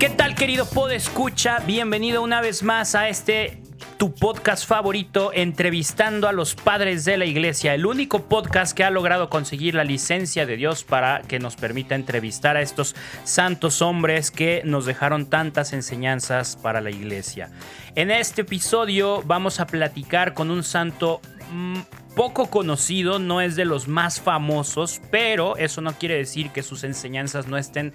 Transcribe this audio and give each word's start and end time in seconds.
¿Qué 0.00 0.08
tal 0.08 0.34
querido 0.34 0.66
Escucha? 0.92 1.58
Bienvenido 1.58 2.22
una 2.22 2.40
vez 2.40 2.62
más 2.62 2.94
a 2.94 3.10
este 3.10 3.60
tu 3.98 4.14
podcast 4.14 4.66
favorito 4.66 5.30
entrevistando 5.34 6.26
a 6.26 6.32
los 6.32 6.54
padres 6.54 7.04
de 7.04 7.18
la 7.18 7.26
iglesia, 7.26 7.74
el 7.74 7.84
único 7.84 8.22
podcast 8.22 8.74
que 8.74 8.82
ha 8.82 8.88
logrado 8.88 9.28
conseguir 9.28 9.74
la 9.74 9.84
licencia 9.84 10.46
de 10.46 10.56
Dios 10.56 10.84
para 10.84 11.20
que 11.20 11.38
nos 11.38 11.56
permita 11.56 11.96
entrevistar 11.96 12.56
a 12.56 12.62
estos 12.62 12.96
santos 13.24 13.82
hombres 13.82 14.30
que 14.30 14.62
nos 14.64 14.86
dejaron 14.86 15.26
tantas 15.26 15.74
enseñanzas 15.74 16.56
para 16.56 16.80
la 16.80 16.90
iglesia. 16.90 17.50
En 17.94 18.10
este 18.10 18.40
episodio 18.40 19.22
vamos 19.26 19.60
a 19.60 19.66
platicar 19.66 20.32
con 20.32 20.50
un 20.50 20.62
santo 20.62 21.20
mm, 21.52 21.80
poco 22.16 22.48
conocido, 22.48 23.18
no 23.18 23.42
es 23.42 23.54
de 23.54 23.66
los 23.66 23.86
más 23.86 24.18
famosos, 24.18 24.98
pero 25.10 25.58
eso 25.58 25.82
no 25.82 25.92
quiere 25.92 26.16
decir 26.16 26.52
que 26.52 26.62
sus 26.62 26.84
enseñanzas 26.84 27.48
no 27.48 27.58
estén 27.58 27.92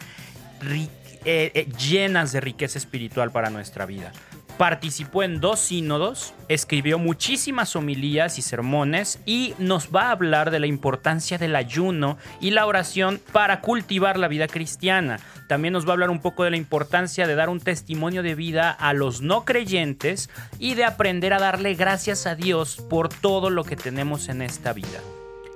eh, 1.25 1.51
eh, 1.55 1.67
llenas 1.77 2.31
de 2.31 2.39
riqueza 2.39 2.77
espiritual 2.77 3.31
para 3.31 3.49
nuestra 3.49 3.85
vida. 3.85 4.11
Participó 4.57 5.23
en 5.23 5.41
dos 5.41 5.59
sínodos, 5.59 6.33
escribió 6.47 6.97
muchísimas 6.97 7.75
homilías 7.75 8.39
y 8.39 8.41
sermones 8.41 9.19
y 9.25 9.53
nos 9.57 9.89
va 9.93 10.03
a 10.03 10.11
hablar 10.11 10.49
de 10.49 10.59
la 10.59 10.67
importancia 10.67 11.37
del 11.37 11.57
ayuno 11.57 12.17
y 12.39 12.51
la 12.51 12.65
oración 12.65 13.19
para 13.33 13.59
cultivar 13.59 14.17
la 14.17 14.29
vida 14.29 14.47
cristiana. 14.47 15.19
También 15.49 15.73
nos 15.73 15.85
va 15.85 15.89
a 15.89 15.93
hablar 15.93 16.09
un 16.09 16.21
poco 16.21 16.45
de 16.45 16.51
la 16.51 16.57
importancia 16.57 17.27
de 17.27 17.35
dar 17.35 17.49
un 17.49 17.59
testimonio 17.59 18.23
de 18.23 18.35
vida 18.35 18.71
a 18.71 18.93
los 18.93 19.21
no 19.21 19.43
creyentes 19.43 20.29
y 20.57 20.75
de 20.75 20.85
aprender 20.85 21.33
a 21.33 21.39
darle 21.39 21.73
gracias 21.73 22.25
a 22.25 22.35
Dios 22.35 22.77
por 22.89 23.09
todo 23.09 23.49
lo 23.49 23.65
que 23.65 23.75
tenemos 23.75 24.29
en 24.29 24.41
esta 24.41 24.71
vida. 24.71 25.01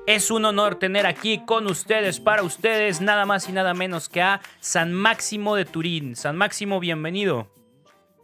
Es 0.09 0.31
un 0.31 0.43
honor 0.43 0.79
tener 0.79 1.05
aquí 1.05 1.45
con 1.45 1.67
ustedes, 1.67 2.19
para 2.19 2.41
ustedes, 2.41 2.99
nada 2.99 3.27
más 3.27 3.47
y 3.47 3.51
nada 3.51 3.75
menos 3.75 4.09
que 4.09 4.23
a 4.23 4.41
San 4.59 4.91
Máximo 4.91 5.53
de 5.53 5.65
Turín. 5.65 6.15
San 6.15 6.35
Máximo, 6.35 6.79
bienvenido. 6.79 7.47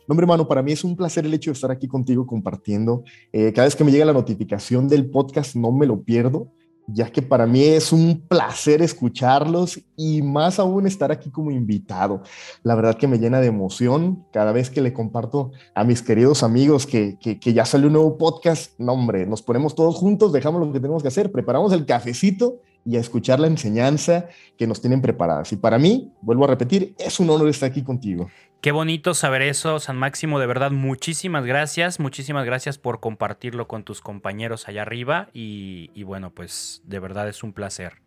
hombre, 0.07 0.23
hermano, 0.23 0.47
para 0.47 0.63
mí 0.63 0.71
es 0.71 0.83
un 0.83 0.95
placer 0.95 1.27
el 1.27 1.33
hecho 1.35 1.51
de 1.51 1.53
estar 1.53 1.69
aquí 1.69 1.87
contigo 1.87 2.25
compartiendo. 2.25 3.03
Eh, 3.31 3.53
cada 3.53 3.67
vez 3.67 3.75
que 3.75 3.83
me 3.83 3.91
llega 3.91 4.03
la 4.03 4.13
notificación 4.13 4.87
del 4.87 5.11
podcast, 5.11 5.55
no 5.55 5.71
me 5.71 5.85
lo 5.85 6.01
pierdo 6.01 6.51
ya 6.87 7.09
que 7.11 7.21
para 7.21 7.45
mí 7.45 7.63
es 7.63 7.91
un 7.91 8.23
placer 8.27 8.81
escucharlos 8.81 9.79
y 9.97 10.21
más 10.21 10.59
aún 10.59 10.87
estar 10.87 11.11
aquí 11.11 11.29
como 11.29 11.51
invitado. 11.51 12.21
La 12.63 12.75
verdad 12.75 12.97
que 12.97 13.07
me 13.07 13.17
llena 13.17 13.41
de 13.41 13.47
emoción 13.47 14.25
cada 14.31 14.51
vez 14.51 14.69
que 14.69 14.81
le 14.81 14.93
comparto 14.93 15.51
a 15.73 15.83
mis 15.83 16.01
queridos 16.01 16.43
amigos 16.43 16.85
que, 16.85 17.17
que, 17.19 17.53
ya 17.53 17.65
sale 17.65 17.87
un 17.87 17.93
nuevo 17.93 18.17
podcast. 18.17 18.73
No, 18.77 18.93
hombre, 18.93 19.25
nos 19.25 19.41
ponemos 19.41 19.75
todos 19.75 19.95
juntos, 19.95 20.31
dejamos 20.31 20.65
lo 20.65 20.71
que 20.71 20.79
tenemos 20.79 21.01
que 21.01 21.07
hacer, 21.07 21.31
preparamos 21.31 21.73
el 21.73 21.85
cafecito 21.85 22.59
y 22.85 22.97
a 22.97 22.99
escuchar 22.99 23.39
la 23.39 23.47
enseñanza 23.47 24.27
que 24.57 24.67
nos 24.67 24.79
tienen 24.79 25.01
preparadas. 25.01 25.51
Y 25.51 25.55
para 25.55 25.79
mí, 25.79 26.13
vuelvo 26.21 26.43
a 26.45 26.47
repetir, 26.47 26.93
es 26.99 27.19
un 27.19 27.29
honor 27.31 27.49
estar 27.49 27.69
aquí 27.69 27.83
contigo. 27.83 28.27
Qué 28.61 28.71
bonito 28.71 29.13
saber 29.13 29.43
eso, 29.43 29.79
San 29.79 29.97
Máximo. 29.97 30.39
De 30.39 30.47
verdad, 30.47 30.71
muchísimas 30.71 31.45
gracias. 31.45 31.99
Muchísimas 31.99 32.45
gracias 32.45 32.77
por 32.77 32.99
compartirlo 32.99 33.67
con 33.67 33.83
tus 33.83 34.01
compañeros 34.01 34.67
allá 34.67 34.81
arriba. 34.81 35.29
Y, 35.33 36.03
bueno, 36.03 36.33
pues 36.33 36.81
de 36.85 36.99
verdad 36.99 37.29
es 37.29 37.43
un 37.43 37.53
placer. 37.53 38.01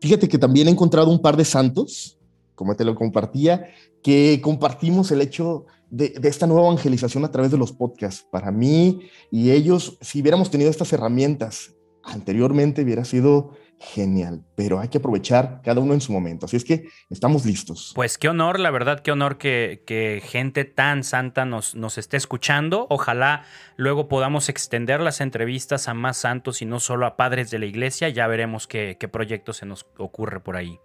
Fíjate 0.00 0.28
que 0.28 0.38
también 0.38 0.68
he 0.68 0.70
encontrado 0.70 1.10
un 1.10 1.20
par 1.20 1.36
de 1.36 1.44
santos, 1.44 2.18
como 2.54 2.76
te 2.76 2.84
lo 2.84 2.94
compartía, 2.94 3.66
que 4.02 4.40
compartimos 4.42 5.10
el 5.10 5.22
hecho 5.22 5.66
de, 5.90 6.18
esta 6.22 6.46
nueva 6.46 6.68
evangelización 6.68 7.24
a 7.24 7.30
través 7.30 7.50
de 7.50 7.58
los 7.58 7.72
podcasts. 7.72 8.24
Para 8.30 8.50
mí 8.50 9.00
y 9.30 9.50
ellos, 9.50 9.98
si 10.00 10.20
hubiéramos 10.20 10.50
tenido 10.50 10.70
estas 10.70 10.92
herramientas 10.92 11.74
anteriormente, 12.02 12.82
hubiera 12.82 13.04
sido 13.04 13.56
genial, 13.80 14.44
pero 14.54 14.78
hay 14.78 14.88
que 14.88 14.98
aprovechar 14.98 15.62
cada 15.64 15.80
uno 15.80 15.94
en 15.94 16.02
su 16.02 16.12
momento. 16.12 16.44
Así 16.44 16.56
es 16.56 16.64
que 16.64 16.84
estamos 17.08 17.46
listos. 17.46 17.92
Pues 17.94 18.18
qué 18.18 18.28
honor, 18.28 18.60
la 18.60 18.70
verdad, 18.70 19.00
qué 19.00 19.10
honor 19.10 19.38
que, 19.38 19.82
que 19.86 20.22
gente 20.22 20.66
tan 20.66 21.02
santa 21.02 21.46
nos, 21.46 21.74
nos 21.74 21.96
esté 21.96 22.18
escuchando. 22.18 22.86
Ojalá 22.90 23.44
luego 23.76 24.06
podamos 24.06 24.50
extender 24.50 25.00
las 25.00 25.22
entrevistas 25.22 25.88
a 25.88 25.94
más 25.94 26.18
santos 26.18 26.60
y 26.60 26.66
no 26.66 26.78
solo 26.78 27.06
a 27.06 27.16
padres 27.16 27.50
de 27.50 27.58
la 27.58 27.64
iglesia. 27.64 28.10
Ya 28.10 28.26
veremos 28.26 28.66
qué, 28.66 28.98
qué 29.00 29.08
proyecto 29.08 29.54
se 29.54 29.64
nos 29.64 29.86
ocurre 29.96 30.40
por 30.40 30.56
ahí. 30.56 30.78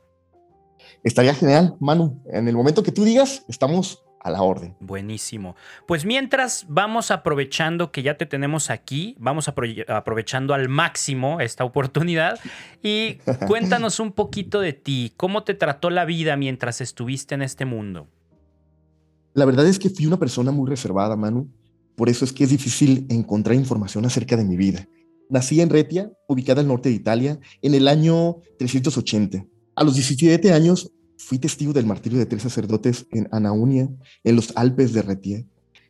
Estaría 1.04 1.34
genial, 1.34 1.76
Manu. 1.82 2.24
En 2.32 2.48
el 2.48 2.56
momento 2.56 2.82
que 2.82 2.94
tú 2.94 3.04
digas, 3.04 3.44
estamos 3.50 4.06
a 4.26 4.32
la 4.32 4.42
orden. 4.42 4.76
Buenísimo. 4.80 5.56
Pues 5.86 6.04
mientras 6.04 6.66
vamos 6.68 7.12
aprovechando 7.12 7.92
que 7.92 8.02
ya 8.02 8.18
te 8.18 8.26
tenemos 8.26 8.72
aquí, 8.72 9.16
vamos 9.20 9.48
aprovechando 9.48 10.56
al 10.56 10.68
máximo 10.68 11.40
esta 11.40 11.64
oportunidad 11.64 12.40
y 12.82 13.20
cuéntanos 13.48 14.00
un 14.00 14.12
poquito 14.12 14.62
de 14.62 14.74
ti, 14.74 15.14
cómo 15.16 15.44
te 15.44 15.54
trató 15.54 15.92
la 15.92 16.06
vida 16.06 16.38
mientras 16.38 16.82
estuviste 16.82 17.36
en 17.36 17.44
este 17.44 17.66
mundo. 17.66 18.08
La 19.36 19.46
verdad 19.46 19.68
es 19.68 19.78
que 19.78 19.92
fui 19.92 20.08
una 20.08 20.18
persona 20.18 20.50
muy 20.52 20.68
reservada, 20.68 21.16
Manu. 21.16 21.48
Por 21.96 22.10
eso 22.10 22.26
es 22.26 22.34
que 22.34 22.46
es 22.46 22.50
difícil 22.50 23.06
encontrar 23.10 23.56
información 23.56 24.06
acerca 24.06 24.36
de 24.36 24.44
mi 24.44 24.58
vida. 24.58 24.88
Nací 25.30 25.62
en 25.62 25.70
Retia, 25.70 26.12
ubicada 26.28 26.62
al 26.62 26.68
norte 26.68 26.90
de 26.90 26.96
Italia, 26.96 27.40
en 27.62 27.76
el 27.76 27.88
año 27.88 28.38
380. 28.58 29.46
A 29.76 29.84
los 29.84 29.94
17 29.94 30.52
años 30.52 30.92
Fui 31.26 31.40
testigo 31.40 31.74
del 31.74 31.88
martirio 31.88 32.20
de 32.20 32.28
tres 32.28 32.44
sacerdotes 32.44 33.08
en 33.12 33.28
Anaunia, 33.32 33.90
en 34.24 34.36
los 34.36 34.56
Alpes 34.56 34.94
de 34.94 35.02
Retier, 35.02 35.46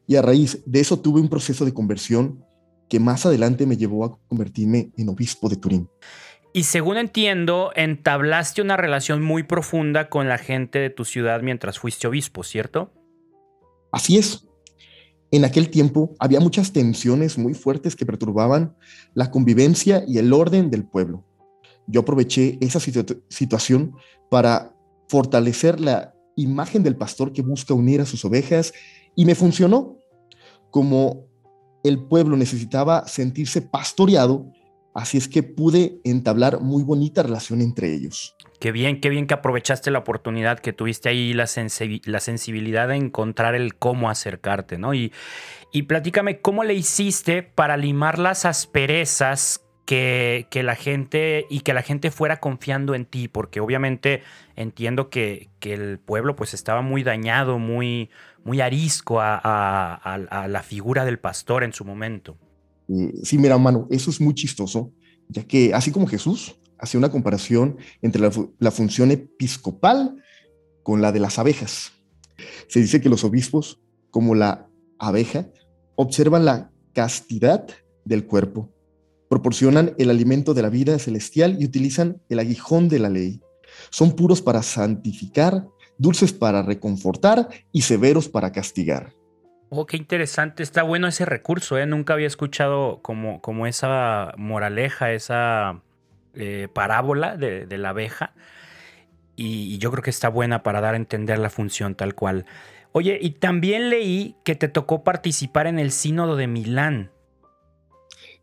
y 0.08 0.16
a 0.16 0.22
raíz 0.22 0.64
de 0.66 0.80
eso 0.80 0.98
tuve 1.02 1.20
un 1.20 1.28
proceso 1.28 1.66
de 1.66 1.74
conversión 1.74 2.42
que 2.88 3.02
más 3.02 3.26
adelante 3.26 3.66
me 3.66 3.76
llevó 3.76 4.06
a 4.06 4.18
convertirme 4.30 4.94
en 4.96 5.10
obispo 5.10 5.50
de 5.50 5.58
Turín. 5.58 5.90
Y 6.54 6.64
según 6.64 6.96
entiendo, 6.96 7.72
entablaste 7.76 8.62
una 8.62 8.78
relación 8.78 9.22
muy 9.22 9.44
profunda 9.44 10.08
con 10.08 10.30
la 10.30 10.38
gente 10.38 10.80
de 10.80 10.90
tu 10.90 11.04
ciudad 11.04 11.42
mientras 11.42 11.80
fuiste 11.80 12.08
obispo, 12.08 12.42
¿cierto? 12.44 12.94
Así 13.92 14.18
es. 14.18 14.48
En 15.32 15.44
aquel 15.44 15.70
tiempo 15.70 16.16
había 16.18 16.40
muchas 16.40 16.72
tensiones 16.72 17.38
muy 17.38 17.56
fuertes 17.56 17.98
que 17.98 18.06
perturbaban 18.06 18.78
la 19.14 19.32
convivencia 19.32 20.02
y 20.08 20.18
el 20.18 20.32
orden 20.32 20.70
del 20.70 20.86
pueblo. 20.86 21.26
Yo 21.88 22.02
aproveché 22.02 22.58
esa 22.62 22.80
situación 22.80 23.98
para 24.30 24.75
fortalecer 25.08 25.80
la 25.80 26.14
imagen 26.36 26.84
del 26.84 26.98
pastor 26.98 27.34
que 27.34 27.42
busca 27.42 27.74
unir 27.74 28.02
a 28.02 28.06
sus 28.06 28.26
ovejas 28.26 28.74
y 29.16 29.26
me 29.26 29.36
funcionó. 29.36 30.00
Como 30.72 31.28
el 31.84 32.04
pueblo 32.08 32.36
necesitaba 32.36 33.08
sentirse 33.08 33.62
pastoreado, 33.62 34.52
así 34.94 35.18
es 35.18 35.28
que 35.28 35.44
pude 35.44 36.00
entablar 36.04 36.60
muy 36.60 36.84
bonita 36.84 37.24
relación 37.24 37.62
entre 37.62 37.94
ellos. 37.94 38.36
Qué 38.60 38.72
bien, 38.72 39.00
qué 39.02 39.10
bien 39.10 39.28
que 39.28 39.34
aprovechaste 39.34 39.92
la 39.92 40.00
oportunidad 40.00 40.60
que 40.60 40.74
tuviste 40.74 41.10
ahí, 41.10 41.34
la, 41.34 41.46
la 42.06 42.20
sensibilidad 42.20 42.88
de 42.88 42.96
encontrar 42.96 43.54
el 43.56 43.76
cómo 43.76 44.10
acercarte, 44.10 44.78
¿no? 44.78 44.94
Y, 44.94 45.14
y 45.72 45.84
platícame, 45.84 46.42
¿cómo 46.42 46.64
le 46.64 46.74
hiciste 46.74 47.44
para 47.44 47.78
limar 47.78 48.18
las 48.18 48.46
asperezas 48.46 49.65
que, 49.86 50.62
la 50.64 50.76
gente 50.76 51.46
y 51.50 51.62
que 51.62 51.74
la 51.74 51.84
gente 51.84 52.12
fuera 52.12 52.40
confiando 52.40 52.96
en 52.96 53.06
ti, 53.06 53.28
porque 53.28 53.60
obviamente 53.60 54.22
entiendo 54.56 55.10
que, 55.10 55.50
el 55.62 55.98
pueblo 55.98 56.36
pues 56.36 56.54
estaba 56.54 56.84
muy 56.84 57.02
dañado, 57.02 57.58
muy, 57.58 58.12
muy 58.44 58.62
arisco 58.62 59.20
a, 59.20 60.46
la 60.48 60.64
figura 60.64 61.06
del 61.06 61.18
pastor 61.18 61.64
en 61.64 61.74
su 61.74 61.84
momento. 61.86 62.38
Sí, 63.24 63.40
mira, 63.40 63.58
mano, 63.58 63.88
eso 63.90 64.12
es 64.12 64.22
muy 64.22 64.36
chistoso, 64.36 64.92
ya 65.28 65.44
que 65.44 65.74
así 65.74 65.92
como 65.92 66.06
Jesús 66.06 66.56
hacía 66.78 67.00
una 67.00 67.10
comparación 67.10 67.78
entre 68.04 68.22
la, 68.22 68.32
la 68.60 68.70
función 68.70 69.10
episcopal 69.10 70.22
con 70.84 71.02
la 71.02 71.12
de 71.12 71.20
las 71.20 71.40
abejas. 71.40 71.94
Se 72.68 72.80
dice 72.80 73.02
que 73.02 73.10
los 73.10 73.24
obispos, 73.24 73.82
como 74.12 74.36
la 74.36 74.68
abeja, 75.00 75.48
observan 75.96 76.46
la 76.46 76.70
castidad 76.94 77.66
del 78.04 78.28
cuerpo 78.28 78.75
proporcionan 79.30 79.94
el 79.98 80.10
alimento 80.10 80.54
de 80.54 80.62
la 80.62 80.70
vida 80.70 80.98
celestial 81.00 81.58
y 81.60 81.66
utilizan 81.66 82.22
el 82.30 82.40
aguijón 82.40 82.90
de 82.90 83.00
la 83.00 83.10
ley. 83.10 83.42
Son 83.90 84.16
puros 84.16 84.42
para 84.42 84.64
santificar, 84.64 85.66
dulces 85.98 86.34
para 86.34 86.62
reconfortar 86.62 87.50
y 87.72 87.82
severos 87.82 88.30
para 88.30 88.52
castigar. 88.52 89.14
Oh, 89.70 89.86
qué 89.86 89.98
interesante. 89.98 90.64
Está 90.64 90.84
bueno 90.84 91.08
ese 91.08 91.26
recurso, 91.26 91.78
¿eh? 91.78 91.86
Nunca 91.86 92.14
había 92.14 92.28
escuchado 92.28 93.00
como, 93.02 93.42
como 93.42 93.68
esa 93.68 94.34
moraleja, 94.38 95.12
esa 95.12 95.82
eh, 96.34 96.68
parábola 96.72 97.36
de, 97.36 97.66
la 97.78 97.90
abeja. 97.90 98.34
y, 99.36 99.78
yo 99.80 99.92
creo 99.92 100.04
que 100.04 100.12
está 100.12 100.30
buena 100.30 100.64
para 100.64 100.82
dar 100.82 100.94
a 100.94 100.98
entender 100.98 101.40
la 101.40 101.50
función 101.50 101.96
tal 101.96 102.16
cual. 102.16 102.46
Oye, 102.92 103.18
y 103.22 103.32
también 103.32 103.90
leí 103.90 104.38
que 104.46 104.56
te 104.56 104.70
tocó 104.70 105.04
participar 105.04 105.68
en 105.68 105.80
el 105.80 105.92
Sínodo 105.92 106.38
de 106.38 106.48
Milán. 106.48 107.12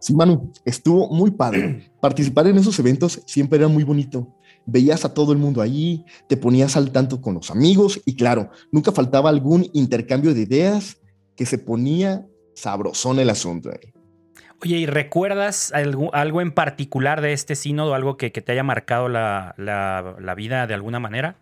Sí, 0.03 0.17
Manu, 0.17 0.53
estuvo 0.65 1.09
muy 1.11 1.31
padre. 1.31 1.93
Participar 2.01 2.49
en 2.49 2.59
esos 2.59 2.77
eventos 2.81 3.23
siempre 3.25 3.59
era 3.59 3.69
muy 3.69 3.85
bonito. 3.85 4.35
Veías 4.67 5.05
a 5.05 5.15
todo 5.15 5.31
el 5.31 5.39
mundo 5.39 5.63
allí, 5.63 6.05
te 6.29 6.37
ponías 6.37 6.77
al 6.77 6.91
tanto 6.91 7.21
con 7.21 7.35
los 7.35 7.53
amigos 7.53 8.01
y 8.05 8.17
claro, 8.17 8.51
nunca 8.73 8.91
faltaba 8.91 9.31
algún 9.31 9.71
intercambio 9.73 10.35
de 10.35 10.43
ideas 10.43 11.01
que 11.37 11.47
se 11.47 11.57
ponía 11.57 12.27
sabrosón 12.55 13.21
el 13.21 13.31
asunto. 13.31 13.71
Oye, 14.61 14.77
¿y 14.79 14.87
recuerdas 14.87 15.73
algo, 15.73 16.13
algo, 16.15 16.41
en 16.41 16.53
particular 16.53 17.21
de 17.21 17.33
este 17.33 17.55
sínodo, 17.55 17.95
algo 17.95 18.17
que, 18.17 18.31
te 18.31 18.53
haya 18.53 18.65
marcado 18.65 19.09
la, 19.09 19.55
la 19.57 20.35
vida 20.35 20.67
de 20.67 20.75
alguna 20.75 20.99
manera? 20.99 21.37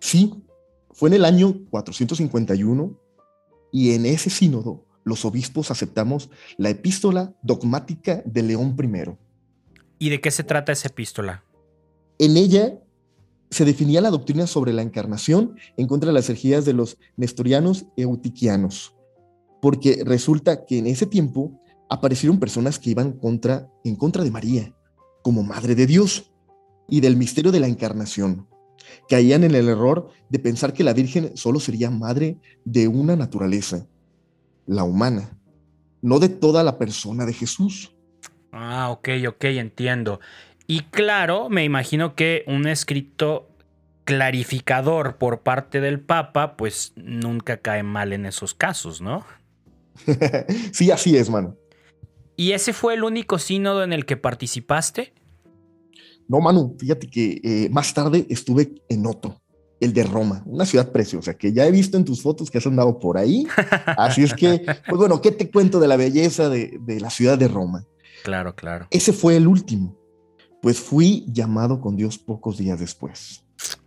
Sí, 0.00 0.32
fue 0.90 1.10
en 1.10 1.16
el 1.16 1.24
año 1.26 1.54
451 1.70 2.98
y 3.72 3.94
en 3.94 4.06
ese 4.06 4.30
sínodo 4.30 4.86
los 5.04 5.24
obispos 5.24 5.70
aceptamos 5.70 6.30
la 6.56 6.70
epístola 6.70 7.34
dogmática 7.42 8.22
de 8.24 8.42
León 8.42 8.76
I. 8.78 9.16
¿Y 9.98 10.10
de 10.10 10.20
qué 10.20 10.30
se 10.30 10.44
trata 10.44 10.72
esa 10.72 10.88
epístola? 10.88 11.44
En 12.18 12.36
ella 12.36 12.78
se 13.50 13.64
definía 13.64 14.00
la 14.00 14.10
doctrina 14.10 14.46
sobre 14.46 14.72
la 14.72 14.82
encarnación 14.82 15.56
en 15.76 15.86
contra 15.86 16.08
de 16.08 16.14
las 16.14 16.28
herejías 16.28 16.64
de 16.64 16.72
los 16.72 16.98
nestorianos 17.16 17.86
eutiquianos, 17.96 18.94
porque 19.60 20.02
resulta 20.04 20.64
que 20.64 20.78
en 20.78 20.86
ese 20.86 21.06
tiempo 21.06 21.60
aparecieron 21.90 22.40
personas 22.40 22.78
que 22.78 22.90
iban 22.90 23.12
contra, 23.12 23.70
en 23.84 23.96
contra 23.96 24.24
de 24.24 24.30
María, 24.30 24.74
como 25.22 25.42
Madre 25.42 25.74
de 25.74 25.86
Dios, 25.86 26.32
y 26.88 27.00
del 27.00 27.16
misterio 27.16 27.52
de 27.52 27.60
la 27.60 27.68
encarnación. 27.68 28.48
Caían 29.08 29.44
en 29.44 29.54
el 29.54 29.68
error 29.68 30.08
de 30.28 30.38
pensar 30.38 30.72
que 30.72 30.84
la 30.84 30.92
Virgen 30.92 31.36
solo 31.36 31.60
sería 31.60 31.90
madre 31.90 32.38
de 32.64 32.88
una 32.88 33.16
naturaleza, 33.16 33.86
la 34.66 34.84
humana, 34.84 35.38
no 36.00 36.18
de 36.18 36.28
toda 36.28 36.62
la 36.62 36.78
persona 36.78 37.26
de 37.26 37.32
Jesús. 37.32 37.94
Ah, 38.52 38.90
ok, 38.90 39.08
ok, 39.28 39.44
entiendo. 39.44 40.20
Y 40.66 40.80
claro, 40.80 41.48
me 41.48 41.64
imagino 41.64 42.14
que 42.14 42.44
un 42.46 42.66
escrito 42.66 43.48
clarificador 44.04 45.16
por 45.16 45.42
parte 45.42 45.80
del 45.80 46.00
Papa, 46.00 46.56
pues 46.56 46.92
nunca 46.96 47.58
cae 47.58 47.82
mal 47.82 48.12
en 48.12 48.26
esos 48.26 48.54
casos, 48.54 49.00
¿no? 49.00 49.24
sí, 50.72 50.90
así 50.90 51.16
es, 51.16 51.30
mano. 51.30 51.56
¿Y 52.36 52.52
ese 52.52 52.72
fue 52.72 52.94
el 52.94 53.04
único 53.04 53.38
sínodo 53.38 53.84
en 53.84 53.92
el 53.92 54.06
que 54.06 54.16
participaste? 54.16 55.12
No, 56.28 56.40
Manu, 56.40 56.76
fíjate 56.78 57.08
que 57.08 57.40
eh, 57.42 57.68
más 57.70 57.92
tarde 57.92 58.26
estuve 58.30 58.74
en 58.88 59.06
otro, 59.06 59.41
el 59.82 59.92
de 59.92 60.04
Roma, 60.04 60.42
una 60.46 60.64
ciudad 60.64 60.92
preciosa 60.92 61.34
que 61.34 61.52
ya 61.52 61.66
he 61.66 61.70
visto 61.72 61.96
en 61.96 62.04
tus 62.04 62.22
fotos 62.22 62.50
que 62.50 62.58
has 62.58 62.66
andado 62.66 62.98
por 62.98 63.18
ahí. 63.18 63.46
Así 63.96 64.22
es 64.22 64.32
que, 64.32 64.64
pues 64.88 64.96
bueno, 64.96 65.20
¿qué 65.20 65.32
te 65.32 65.50
cuento 65.50 65.80
de 65.80 65.88
la 65.88 65.96
belleza 65.96 66.48
de, 66.48 66.78
de 66.80 67.00
la 67.00 67.10
ciudad 67.10 67.36
de 67.36 67.48
Roma? 67.48 67.84
Claro, 68.22 68.54
claro. 68.54 68.86
Ese 68.90 69.12
fue 69.12 69.36
el 69.36 69.48
último, 69.48 69.98
pues 70.60 70.78
fui 70.78 71.24
llamado 71.28 71.80
con 71.80 71.96
Dios 71.96 72.18
pocos 72.18 72.58
días 72.58 72.78
después. 72.78 73.44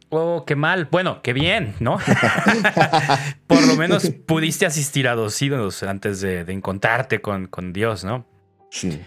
Oh, 0.09 0.43
qué 0.45 0.55
mal. 0.55 0.87
Bueno, 0.91 1.21
qué 1.21 1.33
bien, 1.33 1.75
¿no? 1.79 1.97
Por 3.47 3.65
lo 3.65 3.75
menos 3.75 4.09
pudiste 4.25 4.65
asistir 4.65 5.07
a 5.07 5.15
dos 5.15 5.41
ídolos 5.41 5.81
antes 5.83 6.21
de, 6.21 6.41
encontrarte 6.41 7.21
con, 7.21 7.47
con 7.47 7.73
Dios, 7.73 8.03
¿no? 8.03 8.27
Sí. 8.69 9.01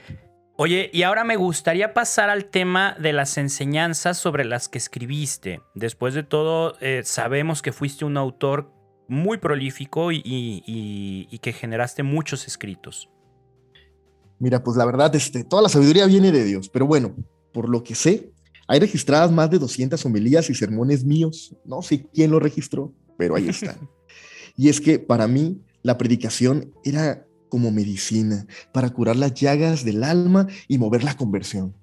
Oye, 0.60 0.90
y 0.92 1.04
ahora 1.04 1.22
me 1.22 1.36
gustaría 1.36 1.94
pasar 1.94 2.30
al 2.30 2.46
tema 2.46 2.96
de 3.00 3.12
las 3.12 3.38
enseñanzas 3.38 4.18
sobre 4.18 4.44
las 4.44 4.68
que 4.68 4.78
escribiste. 4.78 5.60
Después 5.76 6.14
de 6.14 6.24
todo, 6.24 6.76
eh, 6.80 7.02
sabemos 7.04 7.62
que 7.62 7.70
fuiste 7.70 8.04
un 8.04 8.16
autor 8.16 8.72
muy 9.06 9.38
prolífico 9.38 10.10
y, 10.10 11.38
que 11.40 11.52
generaste 11.52 12.02
muchos 12.02 12.48
escritos. 12.48 13.08
Mira, 14.40 14.64
pues 14.64 14.76
la 14.76 14.84
verdad, 14.84 15.14
este, 15.14 15.44
toda 15.44 15.62
la 15.62 15.68
sabiduría 15.68 16.06
viene 16.06 16.32
de 16.32 16.42
Dios, 16.42 16.68
pero 16.68 16.88
bueno, 16.88 17.14
por 17.52 17.68
lo 17.68 17.84
que 17.84 17.94
sé, 17.94 18.32
hay 18.66 18.80
registradas 18.80 19.30
más 19.30 19.52
de 19.52 19.60
200 19.60 20.04
homilías 20.06 20.50
y 20.50 20.56
sermones 20.56 21.04
míos. 21.04 21.54
No 21.64 21.82
sé 21.82 22.04
quién 22.12 22.32
lo 22.32 22.40
registró, 22.40 22.92
pero 23.16 23.36
ahí 23.36 23.48
están. 23.48 23.88
y 24.56 24.68
es 24.68 24.80
que 24.80 24.98
para 24.98 25.28
mí 25.28 25.62
la 25.82 25.96
predicación 25.96 26.74
era 26.82 27.27
como 27.48 27.70
medicina 27.70 28.46
para 28.72 28.90
curar 28.90 29.16
las 29.16 29.34
llagas 29.34 29.84
del 29.84 30.04
alma 30.04 30.46
y 30.68 30.78
mover 30.78 31.04
la 31.04 31.16
conversión. 31.16 31.74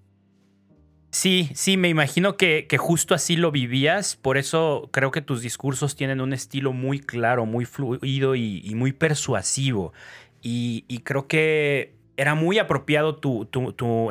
Sí, 1.15 1.49
sí, 1.53 1.77
me 1.77 1.87
imagino 1.87 2.35
que, 2.35 2.67
justo 2.77 3.15
así 3.15 3.37
lo 3.37 3.49
vivías, 3.49 4.17
por 4.17 4.37
eso 4.37 4.89
creo 4.91 5.11
que 5.11 5.21
tus 5.21 5.41
discursos 5.41 5.95
tienen 5.95 6.19
un 6.19 6.33
estilo 6.33 6.73
muy 6.73 6.99
claro, 6.99 7.45
muy 7.45 7.63
fluido 7.63 8.35
y, 8.35 8.69
muy 8.75 8.91
persuasivo. 8.91 9.93
Y, 10.41 10.83
creo 11.05 11.29
que 11.29 11.95
era 12.17 12.35
muy 12.35 12.59
apropiado 12.59 13.15
tu, 13.15 13.47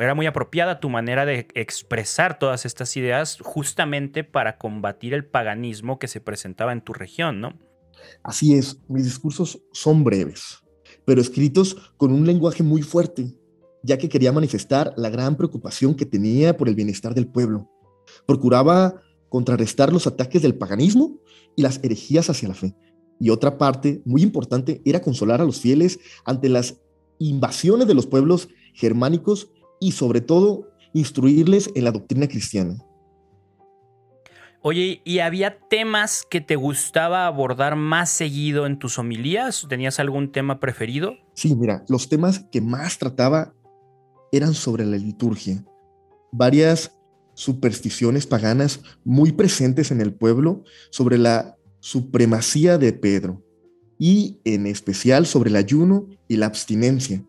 era 0.01 0.15
muy 0.15 0.25
apropiada 0.25 0.79
tu 0.79 0.89
manera 0.89 1.27
de 1.27 1.47
expresar 1.53 2.39
todas 2.39 2.65
estas 2.65 2.97
ideas 2.97 3.37
justamente 3.39 4.23
para 4.23 4.57
combatir 4.57 5.13
el 5.13 5.25
paganismo 5.25 5.99
que 5.99 6.07
se 6.07 6.21
presentaba 6.21 6.73
en 6.73 6.81
tu 6.81 6.93
región, 6.93 7.39
¿no? 7.39 7.53
Así 8.23 8.55
es, 8.55 8.81
mis 8.87 9.03
discursos 9.03 9.61
son 9.73 10.03
breves, 10.03 10.64
pero 11.05 11.21
escritos 11.21 11.77
con 11.97 12.11
un 12.11 12.25
lenguaje 12.25 12.63
muy 12.63 12.81
fuerte, 12.81 13.33
ya 13.83 13.97
que 13.97 14.09
quería 14.09 14.31
manifestar 14.31 14.93
la 14.97 15.09
gran 15.09 15.37
preocupación 15.37 15.95
que 15.95 16.05
tenía 16.05 16.57
por 16.57 16.67
el 16.67 16.75
bienestar 16.75 17.13
del 17.13 17.27
pueblo. 17.27 17.69
Procuraba 18.25 19.01
contrarrestar 19.29 19.93
los 19.93 20.07
ataques 20.07 20.41
del 20.41 20.55
paganismo 20.55 21.19
y 21.55 21.61
las 21.61 21.79
herejías 21.83 22.29
hacia 22.29 22.49
la 22.49 22.55
fe. 22.55 22.75
Y 23.19 23.29
otra 23.29 23.57
parte 23.57 24.01
muy 24.05 24.23
importante 24.23 24.81
era 24.85 25.01
consolar 25.01 25.39
a 25.39 25.45
los 25.45 25.59
fieles 25.59 25.99
ante 26.25 26.49
las 26.49 26.81
invasiones 27.19 27.87
de 27.87 27.93
los 27.93 28.07
pueblos 28.07 28.49
germánicos 28.73 29.49
y 29.79 29.91
sobre 29.91 30.21
todo 30.21 30.69
instruirles 30.93 31.69
en 31.75 31.83
la 31.83 31.91
doctrina 31.91 32.27
cristiana. 32.27 32.77
Oye, 34.67 35.03
¿y 35.05 35.19
había 35.19 35.59
temas 35.69 36.25
que 36.27 36.41
te 36.41 36.55
gustaba 36.55 37.27
abordar 37.27 37.75
más 37.75 38.09
seguido 38.09 38.65
en 38.65 38.79
tus 38.79 38.97
homilías? 38.97 39.67
¿Tenías 39.69 39.99
algún 39.99 40.31
tema 40.31 40.59
preferido? 40.59 41.13
Sí, 41.35 41.55
mira, 41.55 41.85
los 41.87 42.09
temas 42.09 42.47
que 42.51 42.61
más 42.61 42.97
trataba 42.97 43.53
eran 44.31 44.55
sobre 44.55 44.83
la 44.83 44.97
liturgia. 44.97 45.63
Varias 46.31 46.97
supersticiones 47.35 48.25
paganas 48.25 48.81
muy 49.03 49.33
presentes 49.33 49.91
en 49.91 50.01
el 50.01 50.15
pueblo 50.15 50.63
sobre 50.89 51.19
la 51.19 51.57
supremacía 51.79 52.79
de 52.79 52.91
Pedro 52.91 53.43
y 53.99 54.39
en 54.45 54.65
especial 54.65 55.27
sobre 55.27 55.51
el 55.51 55.57
ayuno 55.57 56.07
y 56.27 56.37
la 56.37 56.47
abstinencia. 56.47 57.23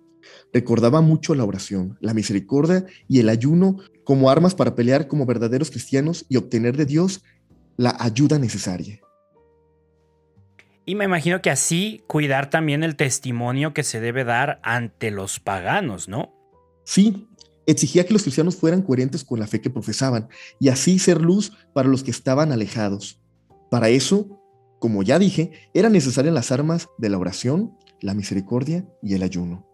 Recordaba 0.53 1.01
mucho 1.01 1.35
la 1.35 1.45
oración, 1.45 1.99
la 2.01 2.15
misericordia 2.15 2.87
y 3.09 3.21
el 3.21 3.29
ayuno 3.29 3.79
como 4.05 4.31
armas 4.31 4.55
para 4.55 4.75
pelear 4.75 5.09
como 5.09 5.27
verdaderos 5.27 5.71
cristianos 5.71 6.27
y 6.29 6.37
obtener 6.37 6.77
de 6.77 6.87
Dios 6.87 7.23
la 7.77 7.97
ayuda 7.99 8.39
necesaria. 8.39 9.01
Y 10.85 10.95
me 10.95 11.05
imagino 11.05 11.43
que 11.43 11.51
así 11.51 12.05
cuidar 12.07 12.49
también 12.49 12.85
el 12.85 12.95
testimonio 12.95 13.75
que 13.75 13.83
se 13.83 14.01
debe 14.01 14.25
dar 14.25 14.61
ante 14.63 15.11
los 15.11 15.41
paganos, 15.41 16.09
¿no? 16.09 16.33
Sí, 16.85 17.27
exigía 17.67 18.07
que 18.07 18.13
los 18.13 18.23
cristianos 18.23 18.55
fueran 18.55 18.83
coherentes 18.83 19.25
con 19.25 19.41
la 19.41 19.49
fe 19.49 19.61
que 19.61 19.69
profesaban 19.69 20.29
y 20.61 20.69
así 20.69 21.01
ser 21.01 21.21
luz 21.21 21.53
para 21.75 21.89
los 21.89 22.05
que 22.05 22.13
estaban 22.13 22.53
alejados. 22.53 23.21
Para 23.69 23.89
eso, 23.89 24.41
como 24.79 25.03
ya 25.03 25.19
dije, 25.19 25.51
eran 25.75 25.93
necesarias 25.93 26.33
las 26.33 26.53
armas 26.53 26.89
de 26.99 27.11
la 27.11 27.19
oración, 27.19 27.77
la 28.01 28.15
misericordia 28.15 28.87
y 29.03 29.15
el 29.15 29.25
ayuno. 29.25 29.66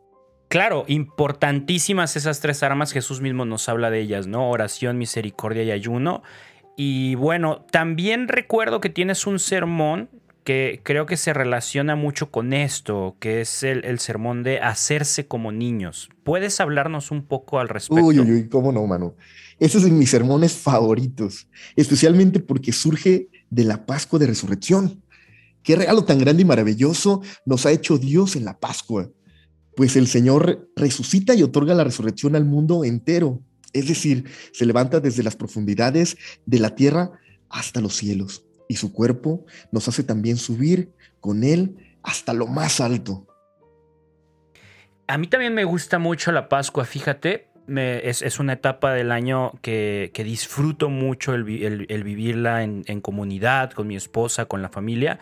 Claro, 0.52 0.85
importantísimas 0.87 2.14
esas 2.14 2.40
tres 2.40 2.62
armas, 2.62 2.92
Jesús 2.92 3.23
mismo 3.23 3.47
nos 3.47 3.71
habla 3.71 3.88
de 3.88 4.00
ellas, 4.00 4.26
¿no? 4.26 4.50
Oración, 4.50 4.99
misericordia 4.99 5.62
y 5.62 5.71
ayuno. 5.71 6.23
Y 6.76 7.14
bueno, 7.14 7.64
también 7.71 8.28
recuerdo 8.28 8.78
que 8.78 8.90
tienes 8.90 9.26
un 9.26 9.38
sermón 9.38 10.11
que 10.44 10.82
creo 10.82 11.06
que 11.06 11.16
se 11.16 11.32
relaciona 11.32 11.97
mucho 11.97 12.30
con 12.30 12.52
esto, 12.52 13.16
que 13.18 13.40
es 13.40 13.62
el, 13.62 13.99
sermón 13.99 14.42
de 14.42 14.61
hacerse 14.61 15.26
como 15.26 15.52
niños. 15.52 16.11
¿Puedes 16.23 16.61
hablarnos 16.61 17.11
un 17.11 17.25
poco 17.25 17.59
al 17.59 17.71
respecto? 17.71 18.04
Uy, 18.04 18.18
uy, 18.18 18.32
uy, 18.32 18.49
cómo 18.50 18.73
no, 18.73 18.87
mano. 18.87 19.14
Ese 19.59 19.78
es 19.78 19.85
de 19.85 19.90
mis 19.90 20.11
sermones 20.11 20.52
favoritos, 20.52 21.49
especialmente 21.76 22.40
porque 22.40 22.73
surge 22.73 23.30
de 23.49 23.64
la 23.64 23.87
Pascua 23.87 24.18
de 24.18 24.26
Resurrección. 24.26 25.02
Qué 25.62 25.76
regalo 25.76 26.04
tan 26.04 26.18
grande 26.18 26.42
y 26.42 26.44
maravilloso 26.44 27.23
nos 27.47 27.64
ha 27.64 27.71
hecho 27.71 27.97
Dios 27.97 28.37
en 28.37 28.44
la 28.44 28.61
Pascua 28.61 29.09
pues 29.76 29.96
el 29.96 30.06
Señor 30.06 30.70
resucita 30.76 31.34
y 31.34 31.42
otorga 31.42 31.74
la 31.74 31.84
resurrección 31.84 32.36
al 32.36 32.44
mundo 32.44 32.84
entero. 32.84 33.40
Es 33.72 33.88
decir, 33.88 34.26
se 34.52 34.66
levanta 34.66 35.00
desde 35.00 35.22
las 35.22 35.36
profundidades 35.36 36.16
de 36.44 36.58
la 36.58 36.74
tierra 36.74 37.12
hasta 37.48 37.80
los 37.80 37.96
cielos 37.96 38.44
y 38.68 38.76
su 38.76 38.92
cuerpo 38.92 39.44
nos 39.70 39.88
hace 39.88 40.02
también 40.02 40.36
subir 40.36 40.92
con 41.20 41.44
Él 41.44 41.76
hasta 42.02 42.32
lo 42.32 42.46
más 42.46 42.80
alto. 42.80 43.26
A 45.06 45.18
mí 45.18 45.26
también 45.26 45.54
me 45.54 45.64
gusta 45.64 45.98
mucho 45.98 46.32
la 46.32 46.48
Pascua, 46.48 46.84
fíjate. 46.84 47.48
es, 47.68 48.38
una 48.38 48.54
etapa 48.54 48.94
del 48.94 49.12
año 49.12 49.52
que, 49.60 50.10
disfruto 50.24 50.88
mucho 50.88 51.34
el, 51.34 51.44
vivirla 51.44 52.62
en, 52.62 53.00
comunidad, 53.00 53.72
con 53.72 53.86
mi 53.86 53.96
esposa, 53.96 54.46
con 54.46 54.62
la 54.62 54.70
familia. 54.70 55.18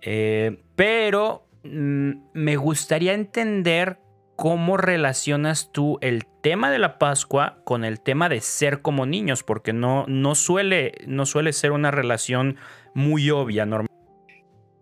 Eh, 0.00 0.62
pero 0.74 1.45
me 1.66 2.56
gustaría 2.56 3.14
entender 3.14 4.00
cómo 4.36 4.76
relacionas 4.76 5.70
tú 5.72 5.98
el 6.00 6.26
tema 6.42 6.70
de 6.70 6.78
la 6.78 6.98
Pascua 6.98 7.62
con 7.64 7.84
el 7.84 8.00
tema 8.00 8.28
de 8.28 8.40
ser 8.40 8.82
como 8.82 9.06
niños, 9.06 9.42
porque 9.42 9.72
no, 9.72 10.04
no, 10.08 10.34
suele, 10.34 10.92
no 11.06 11.26
suele 11.26 11.52
ser 11.52 11.72
una 11.72 11.90
relación 11.90 12.56
muy 12.94 13.30
obvia 13.30 13.66
normal. 13.66 13.90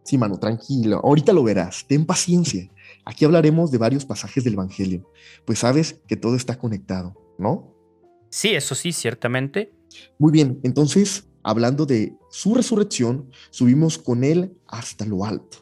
Sí, 0.02 0.18
mano, 0.18 0.38
tranquilo. 0.38 1.00
Ahorita 1.02 1.32
lo 1.32 1.42
verás. 1.42 1.86
Ten 1.86 2.04
paciencia. 2.04 2.68
Aquí 3.06 3.24
hablaremos 3.24 3.70
de 3.70 3.78
varios 3.78 4.04
pasajes 4.04 4.44
del 4.44 4.54
Evangelio, 4.54 5.10
pues 5.44 5.58
sabes 5.58 6.00
que 6.06 6.16
todo 6.16 6.36
está 6.36 6.58
conectado, 6.58 7.14
¿no? 7.38 7.74
Sí, 8.30 8.54
eso 8.54 8.74
sí, 8.74 8.92
ciertamente. 8.92 9.72
Muy 10.18 10.32
bien, 10.32 10.58
entonces 10.62 11.28
hablando 11.42 11.86
de 11.86 12.16
su 12.30 12.54
resurrección, 12.54 13.30
subimos 13.50 13.98
con 13.98 14.24
Él 14.24 14.56
hasta 14.66 15.04
lo 15.04 15.24
alto, 15.24 15.58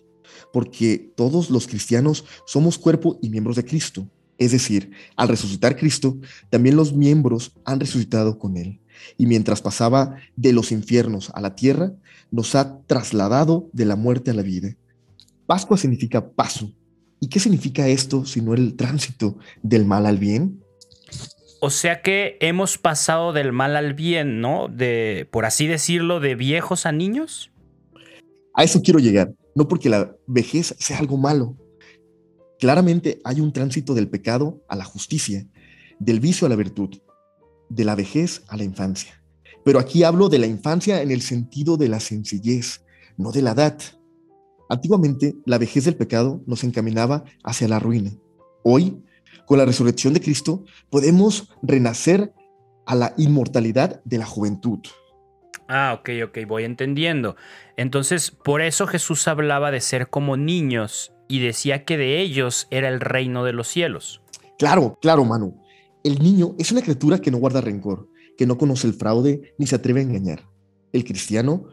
porque 0.52 1.12
todos 1.16 1.50
los 1.50 1.66
cristianos 1.66 2.24
somos 2.46 2.78
cuerpo 2.78 3.18
y 3.22 3.30
miembros 3.30 3.56
de 3.56 3.64
Cristo. 3.64 4.06
Es 4.38 4.52
decir, 4.52 4.90
al 5.16 5.28
resucitar 5.28 5.76
Cristo, 5.76 6.16
también 6.50 6.76
los 6.76 6.92
miembros 6.92 7.52
han 7.64 7.80
resucitado 7.80 8.38
con 8.38 8.56
Él. 8.56 8.80
Y 9.16 9.26
mientras 9.26 9.60
pasaba 9.60 10.16
de 10.36 10.52
los 10.52 10.72
infiernos 10.72 11.30
a 11.34 11.40
la 11.40 11.54
tierra, 11.54 11.92
nos 12.30 12.54
ha 12.54 12.78
trasladado 12.86 13.68
de 13.72 13.84
la 13.84 13.96
muerte 13.96 14.30
a 14.30 14.34
la 14.34 14.42
vida. 14.42 14.74
Pascua 15.46 15.76
significa 15.76 16.30
paso. 16.30 16.72
¿Y 17.20 17.28
qué 17.28 17.38
significa 17.38 17.86
esto 17.86 18.24
sino 18.24 18.54
el 18.54 18.74
tránsito 18.74 19.38
del 19.62 19.84
mal 19.84 20.06
al 20.06 20.18
bien? 20.18 20.60
O 21.60 21.70
sea 21.70 22.02
que 22.02 22.36
hemos 22.40 22.78
pasado 22.78 23.32
del 23.32 23.52
mal 23.52 23.76
al 23.76 23.94
bien, 23.94 24.40
¿no? 24.40 24.66
De, 24.66 25.28
por 25.30 25.44
así 25.44 25.68
decirlo, 25.68 26.18
de 26.18 26.34
viejos 26.34 26.86
a 26.86 26.90
niños. 26.90 27.52
A 28.54 28.64
eso 28.64 28.82
quiero 28.82 28.98
llegar, 28.98 29.32
no 29.54 29.68
porque 29.68 29.88
la 29.88 30.16
vejez 30.26 30.74
sea 30.78 30.98
algo 30.98 31.16
malo. 31.16 31.56
Claramente 32.58 33.20
hay 33.24 33.40
un 33.40 33.52
tránsito 33.52 33.94
del 33.94 34.08
pecado 34.08 34.62
a 34.68 34.76
la 34.76 34.84
justicia, 34.84 35.46
del 35.98 36.20
vicio 36.20 36.46
a 36.46 36.50
la 36.50 36.56
virtud, 36.56 36.90
de 37.68 37.84
la 37.84 37.94
vejez 37.94 38.42
a 38.48 38.56
la 38.56 38.64
infancia. 38.64 39.22
Pero 39.64 39.78
aquí 39.78 40.02
hablo 40.02 40.28
de 40.28 40.38
la 40.38 40.46
infancia 40.46 41.02
en 41.02 41.10
el 41.10 41.22
sentido 41.22 41.76
de 41.76 41.88
la 41.88 42.00
sencillez, 42.00 42.84
no 43.16 43.32
de 43.32 43.42
la 43.42 43.52
edad. 43.52 43.78
Antiguamente, 44.68 45.36
la 45.44 45.58
vejez 45.58 45.84
del 45.84 45.96
pecado 45.96 46.42
nos 46.46 46.64
encaminaba 46.64 47.24
hacia 47.44 47.68
la 47.68 47.78
ruina. 47.78 48.12
Hoy, 48.64 49.02
con 49.46 49.58
la 49.58 49.64
resurrección 49.64 50.14
de 50.14 50.20
Cristo 50.20 50.64
podemos 50.90 51.52
renacer 51.62 52.32
a 52.86 52.94
la 52.94 53.14
inmortalidad 53.16 54.02
de 54.04 54.18
la 54.18 54.26
juventud. 54.26 54.80
Ah, 55.68 55.96
ok, 55.98 56.10
ok, 56.26 56.38
voy 56.46 56.64
entendiendo. 56.64 57.36
Entonces, 57.76 58.30
por 58.30 58.60
eso 58.60 58.86
Jesús 58.86 59.26
hablaba 59.28 59.70
de 59.70 59.80
ser 59.80 60.08
como 60.08 60.36
niños 60.36 61.12
y 61.28 61.40
decía 61.40 61.84
que 61.84 61.96
de 61.96 62.20
ellos 62.20 62.66
era 62.70 62.88
el 62.88 63.00
reino 63.00 63.44
de 63.44 63.52
los 63.52 63.68
cielos. 63.68 64.22
Claro, 64.58 64.98
claro, 65.00 65.24
Manu. 65.24 65.60
El 66.04 66.18
niño 66.18 66.54
es 66.58 66.72
una 66.72 66.82
criatura 66.82 67.18
que 67.18 67.30
no 67.30 67.38
guarda 67.38 67.60
rencor, 67.60 68.08
que 68.36 68.46
no 68.46 68.58
conoce 68.58 68.86
el 68.86 68.94
fraude 68.94 69.54
ni 69.58 69.66
se 69.66 69.76
atreve 69.76 70.00
a 70.00 70.04
engañar. 70.04 70.48
El 70.92 71.04
cristiano, 71.04 71.64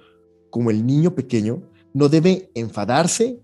como 0.50 0.72
el 0.72 0.86
niño 0.86 1.15
pequeño, 1.15 1.63
no 1.93 2.10
debe 2.10 2.51
enfadarse 2.55 3.41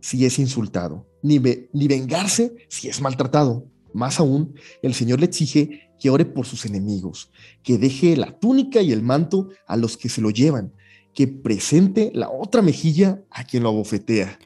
si 0.00 0.24
es 0.24 0.38
insultado, 0.38 1.06
ni, 1.22 1.38
ni 1.72 1.86
vengarse 1.86 2.56
si 2.68 2.88
es 2.88 3.00
maltratado. 3.00 3.71
Más 3.94 4.20
aún, 4.20 4.54
el 4.82 4.94
Señor 4.94 5.20
le 5.20 5.26
exige 5.26 5.90
que 5.98 6.10
ore 6.10 6.24
por 6.24 6.46
sus 6.46 6.64
enemigos, 6.66 7.30
que 7.62 7.78
deje 7.78 8.16
la 8.16 8.38
túnica 8.38 8.82
y 8.82 8.92
el 8.92 9.02
manto 9.02 9.48
a 9.66 9.76
los 9.76 9.96
que 9.96 10.08
se 10.08 10.20
lo 10.20 10.30
llevan, 10.30 10.72
que 11.14 11.28
presente 11.28 12.10
la 12.14 12.30
otra 12.30 12.62
mejilla 12.62 13.22
a 13.30 13.44
quien 13.44 13.62
lo 13.62 13.68
abofetea. 13.68 14.38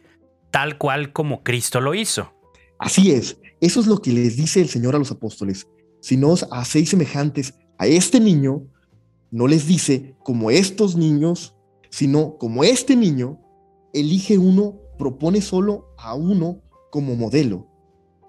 Tal 0.51 0.79
cual 0.79 1.13
como 1.13 1.43
Cristo 1.43 1.81
lo 1.81 1.95
hizo. 1.95 2.33
Así 2.79 3.13
es, 3.13 3.39
eso 3.61 3.81
es 3.81 3.87
lo 3.87 3.99
que 4.03 4.13
les 4.13 4.37
dice 4.37 4.61
el 4.61 4.69
Señor 4.69 4.95
a 4.95 4.99
los 4.99 5.11
apóstoles. 5.11 5.67
Si 6.01 6.17
no 6.17 6.31
os 6.31 6.47
hacéis 6.51 6.91
semejantes 6.91 7.55
a 7.79 7.87
este 7.87 8.21
niño, 8.21 8.67
no 9.31 9.47
les 9.47 9.67
dice 9.67 10.15
como 10.23 10.51
estos 10.51 10.97
niños, 10.97 11.55
sino 11.91 12.37
como 12.39 12.65
este 12.65 12.97
niño, 12.97 13.41
elige 13.93 14.39
uno 14.39 14.79
propone 14.99 15.41
solo 15.41 15.95
a 15.99 16.15
uno 16.15 16.63
como 16.91 17.17
modelo. 17.17 17.69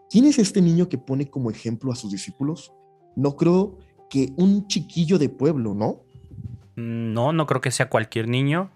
¿Quién 0.10 0.26
es 0.26 0.40
este 0.40 0.62
niño 0.62 0.88
que 0.88 0.98
pone 0.98 1.30
como 1.30 1.52
ejemplo 1.52 1.92
a 1.92 1.96
sus 1.96 2.12
discípulos? 2.12 2.72
No 3.16 3.36
creo 3.36 3.78
que 4.10 4.34
un 4.38 4.68
chiquillo 4.68 5.20
de 5.20 5.30
pueblo, 5.30 5.74
¿no? 5.74 6.04
No, 6.78 7.34
no 7.34 7.46
creo 7.46 7.60
que 7.60 7.72
sea 7.72 7.90
cualquier 7.90 8.28
niño. 8.28 8.72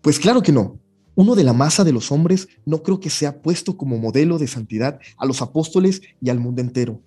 Pues 0.00 0.18
claro 0.18 0.42
que 0.42 0.52
no. 0.52 0.80
Uno 1.14 1.34
de 1.34 1.44
la 1.44 1.52
masa 1.52 1.84
de 1.84 1.92
los 1.92 2.10
hombres 2.10 2.48
no 2.64 2.82
creo 2.82 2.98
que 2.98 3.10
sea 3.10 3.42
puesto 3.42 3.76
como 3.76 3.98
modelo 3.98 4.38
de 4.38 4.46
santidad 4.46 4.98
a 5.18 5.26
los 5.26 5.42
apóstoles 5.42 6.00
y 6.20 6.30
al 6.30 6.40
mundo 6.40 6.62
entero. 6.62 7.00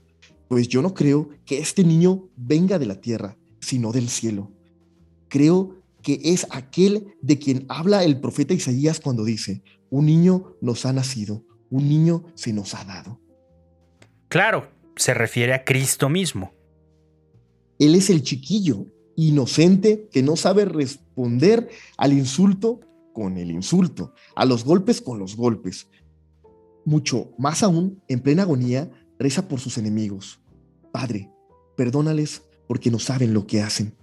Pues 0.48 0.68
yo 0.68 0.82
no 0.82 0.94
creo 0.94 1.30
que 1.46 1.58
este 1.58 1.84
niño 1.84 2.30
venga 2.38 2.78
de 2.80 2.86
la 2.86 3.02
tierra, 3.02 3.38
sino 3.60 3.92
del 3.92 4.08
cielo. 4.10 4.52
Creo 5.30 5.78
que 6.04 6.20
es 6.24 6.46
aquel 6.52 7.16
de 7.22 7.40
quien 7.40 7.66
habla 7.70 8.04
el 8.04 8.20
profeta 8.20 8.54
Isaías 8.54 9.00
cuando 9.00 9.24
dice, 9.24 9.64
un 9.90 10.06
niño 10.06 10.56
nos 10.62 10.86
ha 10.86 10.94
nacido, 10.94 11.44
un 11.72 11.90
niño 11.90 12.26
se 12.36 12.54
nos 12.54 12.76
ha 12.76 12.84
dado. 12.84 13.23
Claro, 14.34 14.68
se 14.96 15.14
refiere 15.14 15.54
a 15.54 15.64
Cristo 15.64 16.10
mismo. 16.10 16.54
Él 17.78 17.94
es 17.94 18.10
el 18.10 18.24
chiquillo, 18.24 18.88
inocente, 19.16 20.10
que 20.12 20.24
no 20.24 20.36
sabe 20.38 20.66
responder 20.66 21.70
al 21.98 22.14
insulto 22.14 22.80
con 23.14 23.38
el 23.38 23.52
insulto, 23.52 24.16
a 24.36 24.46
los 24.46 24.66
golpes 24.66 25.02
con 25.02 25.20
los 25.20 25.36
golpes. 25.36 25.88
Mucho 26.84 27.30
más 27.38 27.62
aún, 27.62 28.02
en 28.08 28.22
plena 28.22 28.42
agonía, 28.42 28.90
reza 29.20 29.48
por 29.48 29.60
sus 29.60 29.78
enemigos. 29.78 30.42
Padre, 30.92 31.30
perdónales 31.78 32.42
porque 32.68 32.90
no 32.90 32.98
saben 32.98 33.36
lo 33.36 33.46
que 33.46 33.62
hacen. 33.62 33.96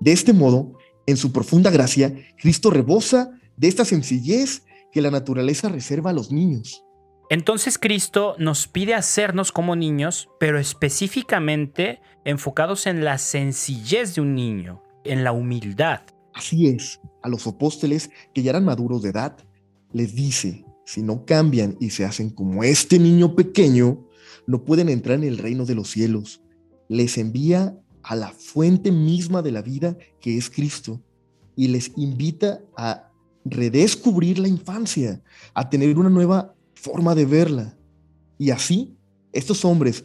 De 0.00 0.12
este 0.12 0.32
modo, 0.32 0.78
en 1.04 1.18
su 1.18 1.32
profunda 1.32 1.70
gracia, 1.70 2.14
Cristo 2.38 2.70
rebosa 2.70 3.38
de 3.58 3.68
esta 3.68 3.84
sencillez 3.84 4.62
que 4.90 5.02
la 5.02 5.10
naturaleza 5.10 5.68
reserva 5.68 6.12
a 6.12 6.14
los 6.14 6.32
niños. 6.32 6.82
Entonces 7.28 7.78
Cristo 7.78 8.36
nos 8.38 8.68
pide 8.68 8.94
hacernos 8.94 9.50
como 9.50 9.74
niños, 9.74 10.28
pero 10.38 10.58
específicamente 10.58 12.00
enfocados 12.24 12.86
en 12.86 13.04
la 13.04 13.18
sencillez 13.18 14.14
de 14.14 14.20
un 14.20 14.34
niño, 14.34 14.82
en 15.04 15.24
la 15.24 15.32
humildad. 15.32 16.02
Así 16.34 16.68
es, 16.68 17.00
a 17.22 17.28
los 17.28 17.46
apóstoles 17.46 18.10
que 18.32 18.42
ya 18.42 18.50
eran 18.50 18.64
maduros 18.64 19.02
de 19.02 19.10
edad, 19.10 19.36
les 19.92 20.14
dice, 20.14 20.64
si 20.84 21.02
no 21.02 21.24
cambian 21.24 21.76
y 21.80 21.90
se 21.90 22.04
hacen 22.04 22.30
como 22.30 22.62
este 22.62 22.98
niño 22.98 23.34
pequeño, 23.34 24.06
no 24.46 24.64
pueden 24.64 24.88
entrar 24.88 25.18
en 25.18 25.24
el 25.24 25.38
reino 25.38 25.64
de 25.64 25.74
los 25.74 25.90
cielos. 25.90 26.42
Les 26.88 27.18
envía 27.18 27.76
a 28.02 28.14
la 28.14 28.28
fuente 28.28 28.92
misma 28.92 29.42
de 29.42 29.50
la 29.50 29.62
vida 29.62 29.96
que 30.20 30.36
es 30.36 30.48
Cristo 30.48 31.02
y 31.56 31.68
les 31.68 31.90
invita 31.96 32.60
a 32.76 33.10
redescubrir 33.44 34.38
la 34.38 34.48
infancia, 34.48 35.22
a 35.54 35.68
tener 35.70 35.98
una 35.98 36.10
nueva 36.10 36.55
forma 36.76 37.16
de 37.16 37.26
verla. 37.26 37.76
Y 38.38 38.50
así, 38.50 38.96
estos 39.32 39.64
hombres 39.64 40.04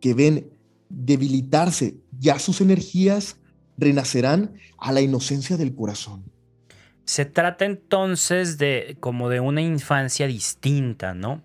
que 0.00 0.14
ven 0.14 0.50
debilitarse 0.88 2.00
ya 2.18 2.38
sus 2.38 2.60
energías, 2.60 3.36
renacerán 3.76 4.54
a 4.78 4.92
la 4.92 5.02
inocencia 5.02 5.56
del 5.56 5.74
corazón. 5.74 6.24
Se 7.04 7.24
trata 7.24 7.64
entonces 7.66 8.56
de 8.56 8.96
como 9.00 9.28
de 9.28 9.40
una 9.40 9.60
infancia 9.60 10.26
distinta, 10.26 11.14
¿no? 11.14 11.42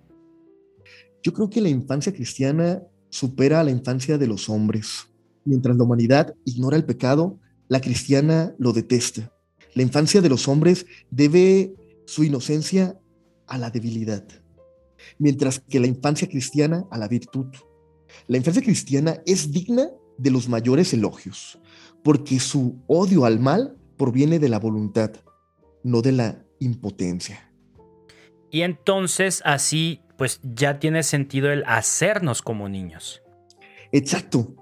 Yo 1.23 1.33
creo 1.33 1.49
que 1.49 1.61
la 1.61 1.69
infancia 1.69 2.13
cristiana 2.13 2.81
supera 3.09 3.59
a 3.59 3.63
la 3.63 3.71
infancia 3.71 4.17
de 4.17 4.27
los 4.27 4.49
hombres. 4.49 5.07
Mientras 5.43 5.75
la 5.75 5.83
humanidad 5.83 6.33
ignora 6.45 6.77
el 6.77 6.85
pecado, 6.85 7.39
la 7.67 7.81
cristiana 7.81 8.55
lo 8.57 8.73
detesta. 8.73 9.31
La 9.73 9.83
infancia 9.83 10.21
de 10.21 10.29
los 10.29 10.47
hombres 10.47 10.85
debe 11.11 11.75
su 12.05 12.23
inocencia 12.23 12.97
a 13.47 13.57
la 13.57 13.69
debilidad, 13.69 14.25
mientras 15.17 15.59
que 15.59 15.79
la 15.79 15.87
infancia 15.87 16.27
cristiana 16.27 16.85
a 16.91 16.97
la 16.97 17.07
virtud. 17.07 17.47
La 18.27 18.37
infancia 18.37 18.61
cristiana 18.61 19.21
es 19.25 19.51
digna 19.51 19.89
de 20.17 20.31
los 20.31 20.47
mayores 20.49 20.93
elogios, 20.93 21.59
porque 22.03 22.39
su 22.39 22.81
odio 22.87 23.25
al 23.25 23.39
mal 23.39 23.77
proviene 23.97 24.39
de 24.39 24.49
la 24.49 24.59
voluntad, 24.59 25.11
no 25.83 26.01
de 26.01 26.11
la 26.11 26.45
impotencia. 26.59 27.51
Y 28.49 28.61
entonces 28.61 29.41
así 29.45 30.01
pues 30.17 30.39
ya 30.43 30.77
tiene 30.79 31.01
sentido 31.01 31.51
el 31.51 31.63
hacernos 31.65 32.41
como 32.43 32.69
niños. 32.69 33.23
Exacto, 33.91 34.55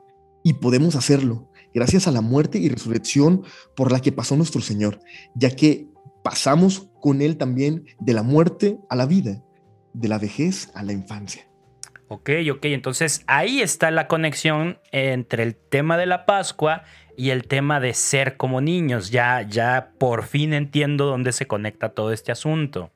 y 0.44 0.54
podemos 0.54 0.96
hacerlo 0.96 1.50
gracias 1.74 2.08
a 2.08 2.12
la 2.12 2.22
muerte 2.22 2.60
y 2.60 2.70
resurrección 2.70 3.44
por 3.76 3.92
la 3.92 4.00
que 4.00 4.12
pasó 4.12 4.36
nuestro 4.36 4.62
Señor, 4.62 5.00
ya 5.36 5.56
que 5.56 5.88
pasamos 6.24 6.90
con 7.02 7.22
Él 7.22 7.38
también 7.38 7.86
de 8.00 8.14
la 8.14 8.24
muerte 8.24 8.80
a 8.90 8.96
la 8.96 9.06
vida, 9.06 9.44
de 9.94 10.08
la 10.08 10.18
vejez 10.18 10.72
a 10.74 10.84
la 10.84 10.94
infancia. 10.94 11.50
Ok, 12.12 12.32
ok, 12.52 12.66
entonces 12.66 13.24
ahí 13.28 13.62
está 13.62 13.92
la 13.92 14.08
conexión 14.08 14.80
entre 14.92 15.44
el 15.44 15.56
tema 15.56 15.96
de 15.96 16.08
la 16.08 16.26
Pascua 16.26 16.84
y 17.16 17.30
el 17.30 17.48
tema 17.48 17.80
de 17.80 17.94
ser 17.94 18.36
como 18.36 18.62
niños. 18.62 19.12
Ya, 19.12 19.48
ya 19.48 19.94
por 20.00 20.24
fin 20.24 20.54
entiendo 20.54 21.06
dónde 21.06 21.32
se 21.32 21.46
conecta 21.46 21.90
todo 21.90 22.12
este 22.12 22.32
asunto. 22.32 22.92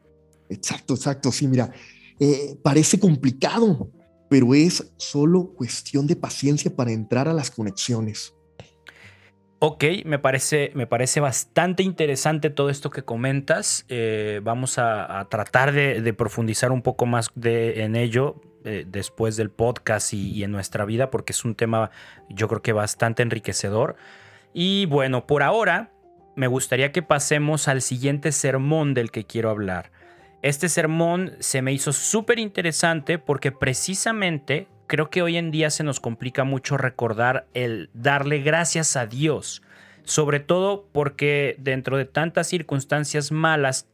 Exacto, 0.50 0.96
exacto, 0.96 1.32
sí, 1.32 1.48
mira, 1.48 1.72
eh, 2.20 2.58
parece 2.64 3.00
complicado, 3.00 3.92
pero 4.30 4.56
es 4.56 4.92
solo 4.98 5.54
cuestión 5.56 6.08
de 6.08 6.16
paciencia 6.16 6.76
para 6.76 6.92
entrar 6.92 7.28
a 7.28 7.34
las 7.34 7.52
conexiones. 7.52 8.33
Ok, 9.66 9.86
me 10.04 10.20
parece, 10.20 10.74
me 10.76 10.88
parece 10.88 11.22
bastante 11.22 11.84
interesante 11.84 12.50
todo 12.50 12.70
esto 12.70 12.90
que 12.90 13.04
comentas. 13.04 13.86
Eh, 13.88 14.42
vamos 14.44 14.78
a, 14.78 15.26
tratar 15.30 15.72
de, 15.72 16.14
profundizar 16.14 16.74
un 16.74 16.82
poco 16.82 17.06
más 17.06 17.32
en 17.42 17.96
ello 17.96 18.42
eh, 18.66 18.84
después 18.86 19.38
del 19.38 19.52
podcast 19.52 20.12
y, 20.12 20.44
en 20.44 20.52
nuestra 20.52 20.84
vida, 20.84 21.10
porque 21.10 21.32
es 21.32 21.46
un 21.46 21.56
tema 21.56 21.92
yo 22.28 22.50
creo 22.50 22.62
que 22.62 22.74
bastante 22.74 23.24
enriquecedor. 23.24 23.96
Y 24.54 24.86
bueno, 24.88 25.28
por 25.28 25.44
ahora 25.44 25.94
me 26.36 26.48
gustaría 26.48 26.92
que 26.92 27.02
pasemos 27.02 27.70
al 27.70 27.82
siguiente 27.82 28.34
sermón 28.34 28.94
del 28.94 29.12
que 29.12 29.24
quiero 29.24 29.50
hablar. 29.50 29.94
Este 30.42 30.68
sermón 30.68 31.38
se 31.40 31.62
me 31.62 31.72
hizo 31.72 31.94
súper 31.94 32.38
interesante 32.38 33.18
porque 33.18 33.54
precisamente 33.54 34.68
creo 34.88 35.10
que 35.10 35.22
hoy 35.22 35.38
en 35.38 35.52
día 35.52 35.70
se 35.70 35.84
nos 35.84 36.00
complica 36.00 36.44
mucho 36.44 36.78
recordar 36.78 37.48
el 37.54 37.90
darle 37.94 38.40
gracias 38.40 38.96
a 38.96 39.06
Dios. 39.06 39.62
Sobre 40.06 40.42
todo 40.42 40.90
porque 40.92 41.56
dentro 41.60 41.98
de 41.98 42.04
tantas 42.04 42.48
circunstancias 42.48 43.32
malas 43.32 43.88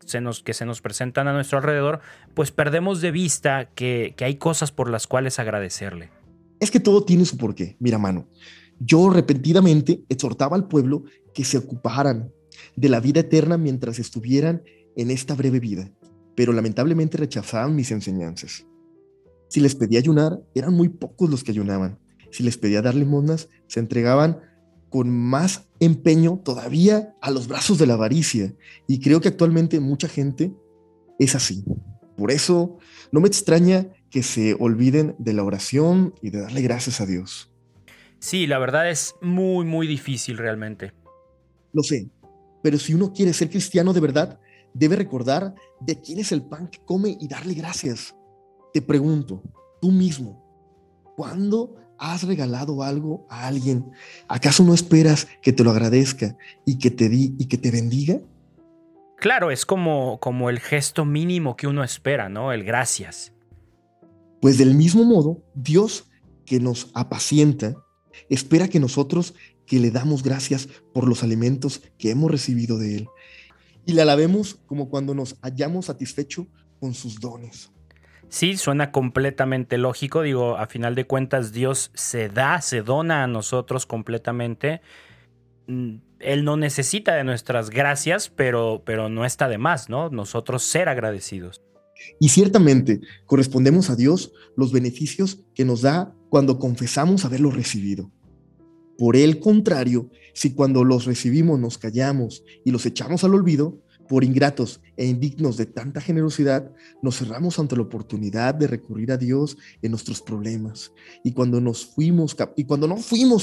que 0.44 0.54
se 0.54 0.66
nos 0.66 0.82
presentan 0.82 1.28
a 1.28 1.34
nuestro 1.34 1.60
alrededor, 1.60 2.00
pues 2.34 2.52
perdemos 2.52 3.00
de 3.00 3.12
vista 3.12 3.70
que, 3.76 4.16
que 4.18 4.26
hay 4.26 4.36
cosas 4.36 4.72
por 4.72 4.90
las 4.90 5.06
cuales 5.06 5.38
agradecerle. 5.38 6.10
Es 6.60 6.72
que 6.72 6.80
todo 6.80 7.06
tiene 7.06 7.26
su 7.26 7.38
porqué. 7.38 7.78
Mira, 7.80 8.00
mano, 8.00 8.28
yo 8.80 9.10
repentinamente 9.10 10.02
exhortaba 10.10 10.56
al 10.56 10.68
pueblo 10.68 11.04
que 11.34 11.44
se 11.44 11.58
ocuparan 11.58 12.32
de 12.76 12.90
la 12.90 13.00
vida 13.00 13.20
eterna 13.22 13.58
mientras 13.58 14.00
estuvieran 14.00 14.64
en 14.96 15.12
esta 15.12 15.36
breve 15.36 15.60
vida, 15.60 15.92
pero 16.36 16.54
lamentablemente 16.54 17.18
rechazaban 17.18 17.76
mis 17.76 17.92
enseñanzas. 17.92 18.66
Si 19.50 19.60
les 19.60 19.76
pedía 19.76 20.00
ayunar, 20.00 20.40
eran 20.56 20.74
muy 20.74 20.90
pocos 20.90 21.30
los 21.30 21.44
que 21.44 21.52
ayunaban. 21.52 22.00
Si 22.32 22.44
les 22.44 22.58
pedía 22.58 22.82
dar 22.82 22.96
limonas, 22.96 23.50
se 23.68 23.80
entregaban 23.80 24.40
con 24.90 25.10
más 25.10 25.68
empeño 25.80 26.40
todavía 26.44 27.16
a 27.22 27.32
los 27.32 27.48
brazos 27.48 27.78
de 27.78 27.88
la 27.88 27.96
avaricia. 27.96 28.54
Y 28.88 29.00
creo 29.00 29.22
que 29.22 29.28
actualmente 29.28 29.80
mucha 29.80 30.08
gente 30.08 30.54
es 31.18 31.36
así. 31.36 31.66
Por 32.16 32.32
eso 32.32 32.78
no 33.12 33.20
me 33.20 33.28
extraña 33.28 33.88
que 34.10 34.24
se 34.24 34.56
olviden 34.60 35.16
de 35.20 35.34
la 35.34 35.44
oración 35.44 36.14
y 36.22 36.30
de 36.30 36.42
darle 36.42 36.62
gracias 36.62 37.02
a 37.02 37.06
Dios. 37.06 37.52
Sí, 38.20 38.48
la 38.48 38.60
verdad 38.60 38.90
es 38.90 39.16
muy, 39.22 39.66
muy 39.66 39.88
difícil 39.88 40.38
realmente. 40.38 40.94
Lo 41.72 41.84
sé, 41.84 42.10
pero 42.62 42.78
si 42.78 42.94
uno 42.94 43.14
quiere 43.14 43.34
ser 43.34 43.50
cristiano 43.50 43.94
de 43.94 44.02
verdad, 44.02 44.40
debe 44.74 44.96
recordar 44.96 45.56
de 45.80 46.02
quién 46.02 46.20
es 46.20 46.32
el 46.32 46.44
pan 46.44 46.68
que 46.68 46.80
come 46.80 47.18
y 47.20 47.28
darle 47.28 47.54
gracias. 47.54 48.16
Te 48.74 48.82
pregunto, 48.82 49.42
tú 49.82 49.92
mismo, 49.92 50.44
¿cuándo 51.16 51.76
has 51.98 52.24
regalado 52.24 52.84
algo 52.84 53.26
a 53.30 53.48
alguien? 53.48 53.92
¿Acaso 54.28 54.64
no 54.64 54.74
esperas 54.74 55.28
que 55.42 55.52
te 55.52 55.64
lo 55.64 55.72
agradezca 55.72 56.38
y 56.66 56.78
que 56.78 56.92
te 56.92 57.10
di 57.10 57.36
y 57.38 57.46
que 57.46 57.58
te 57.58 57.72
bendiga? 57.72 58.22
Claro, 59.18 59.52
es 59.52 59.66
como, 59.66 60.20
como 60.20 60.50
el 60.50 60.60
gesto 60.60 61.04
mínimo 61.04 61.56
que 61.56 61.68
uno 61.68 61.84
espera, 61.84 62.30
¿no? 62.30 62.54
El 62.54 62.64
gracias. 62.64 63.34
Pues 64.42 64.58
del 64.58 64.76
mismo 64.76 65.04
modo, 65.04 65.44
Dios 65.56 66.10
que 66.46 66.60
nos 66.60 66.90
apacienta, 66.94 67.76
espera 68.30 68.70
que 68.70 68.80
nosotros 68.80 69.34
que 69.66 69.80
le 69.80 69.92
damos 69.92 70.24
gracias 70.24 70.68
por 70.94 71.08
los 71.08 71.22
alimentos 71.22 71.82
que 71.98 72.12
hemos 72.12 72.32
recibido 72.32 72.78
de 72.78 72.98
Él 72.98 73.10
y 73.86 73.94
le 73.94 74.04
alabemos 74.04 74.60
como 74.68 74.90
cuando 74.90 75.14
nos 75.14 75.36
hayamos 75.42 75.88
satisfecho 75.88 76.48
con 76.80 76.94
sus 76.94 77.20
dones. 77.20 77.72
Sí, 78.30 78.58
suena 78.58 78.92
completamente 78.92 79.78
lógico. 79.78 80.22
Digo, 80.22 80.58
a 80.58 80.68
final 80.68 80.96
de 80.96 81.06
cuentas, 81.06 81.52
Dios 81.52 81.92
se 81.96 82.30
da, 82.30 82.62
se 82.62 82.82
dona 82.82 83.24
a 83.24 83.28
nosotros 83.28 83.86
completamente. 83.88 84.82
Mm, 85.68 85.96
Él 86.20 86.46
no 86.46 86.56
necesita 86.56 87.16
de 87.16 87.24
nuestras 87.24 87.72
gracias, 87.72 88.30
pero, 88.30 88.84
pero 88.86 89.10
no 89.10 89.26
está 89.26 89.50
de 89.50 89.58
más, 89.58 89.90
¿no? 89.90 90.10
Nosotros 90.10 90.64
ser 90.64 90.90
agradecidos. 90.90 91.62
Y 92.20 92.30
ciertamente 92.30 93.02
correspondemos 93.26 93.90
a 93.90 93.96
Dios 93.96 94.32
los 94.56 94.72
beneficios 94.72 95.44
que 95.56 95.66
nos 95.66 95.82
da 95.82 96.14
cuando 96.30 96.60
confesamos 96.60 97.26
haberlo 97.26 97.52
recibido. 97.52 98.12
Por 98.98 99.16
el 99.16 99.40
contrario, 99.40 100.10
si 100.34 100.54
cuando 100.54 100.84
los 100.84 101.06
recibimos 101.06 101.60
nos 101.60 101.78
callamos 101.78 102.44
y 102.64 102.72
los 102.72 102.86
echamos 102.86 103.24
al 103.24 103.34
olvido, 103.34 103.82
por 104.10 104.24
ingratos 104.24 104.82
e 104.98 105.06
indignos 105.06 105.56
de 105.56 105.68
tanta 105.68 106.02
generosidad, 106.02 106.72
nos 107.04 107.20
cerramos 107.20 107.60
ante 107.60 107.76
la 107.76 107.84
oportunidad 107.84 108.56
de 108.56 108.66
recurrir 108.66 109.12
a 109.12 109.18
Dios 109.18 109.56
en 109.84 109.92
nuestros 109.92 110.20
problemas. 110.20 110.92
Y 111.24 111.34
cuando 111.34 111.62
no 111.62 111.74
fuimos 111.74 112.34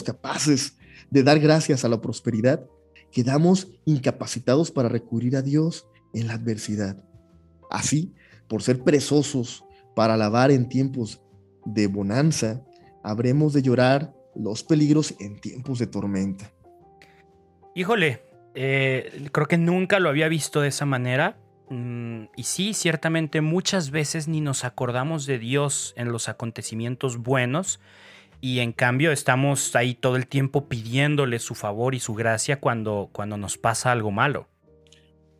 capaces 0.02 0.76
de 1.08 1.22
dar 1.22 1.38
gracias 1.38 1.84
a 1.84 1.88
la 1.88 2.00
prosperidad, 2.00 2.66
quedamos 3.12 3.68
incapacitados 3.84 4.72
para 4.72 4.88
recurrir 4.88 5.36
a 5.36 5.42
Dios 5.42 5.86
en 6.12 6.26
la 6.26 6.34
adversidad. 6.34 7.00
Así, 7.70 8.12
por 8.48 8.60
ser 8.62 8.82
perezosos 8.82 9.64
para 9.94 10.14
alabar 10.14 10.50
en 10.50 10.68
tiempos 10.68 11.22
de 11.64 11.86
bonanza, 11.86 12.64
habremos 13.04 13.52
de 13.52 13.62
llorar 13.62 14.12
los 14.34 14.64
peligros 14.64 15.14
en 15.20 15.40
tiempos 15.40 15.78
de 15.78 15.86
tormenta. 15.86 16.52
Híjole, 17.76 18.25
eh, 18.56 19.28
creo 19.32 19.46
que 19.46 19.58
nunca 19.58 20.00
lo 20.00 20.08
había 20.08 20.28
visto 20.28 20.62
de 20.62 20.68
esa 20.68 20.86
manera. 20.86 21.38
Mm, 21.68 22.24
y 22.36 22.42
sí, 22.44 22.72
ciertamente 22.72 23.42
muchas 23.42 23.90
veces 23.90 24.28
ni 24.28 24.40
nos 24.40 24.64
acordamos 24.64 25.26
de 25.26 25.38
Dios 25.38 25.92
en 25.96 26.10
los 26.10 26.28
acontecimientos 26.28 27.18
buenos 27.18 27.80
y 28.40 28.60
en 28.60 28.72
cambio 28.72 29.12
estamos 29.12 29.76
ahí 29.76 29.94
todo 29.94 30.16
el 30.16 30.26
tiempo 30.26 30.68
pidiéndole 30.68 31.38
su 31.38 31.54
favor 31.54 31.94
y 31.94 32.00
su 32.00 32.14
gracia 32.14 32.58
cuando, 32.58 33.10
cuando 33.12 33.36
nos 33.36 33.58
pasa 33.58 33.92
algo 33.92 34.10
malo. 34.10 34.48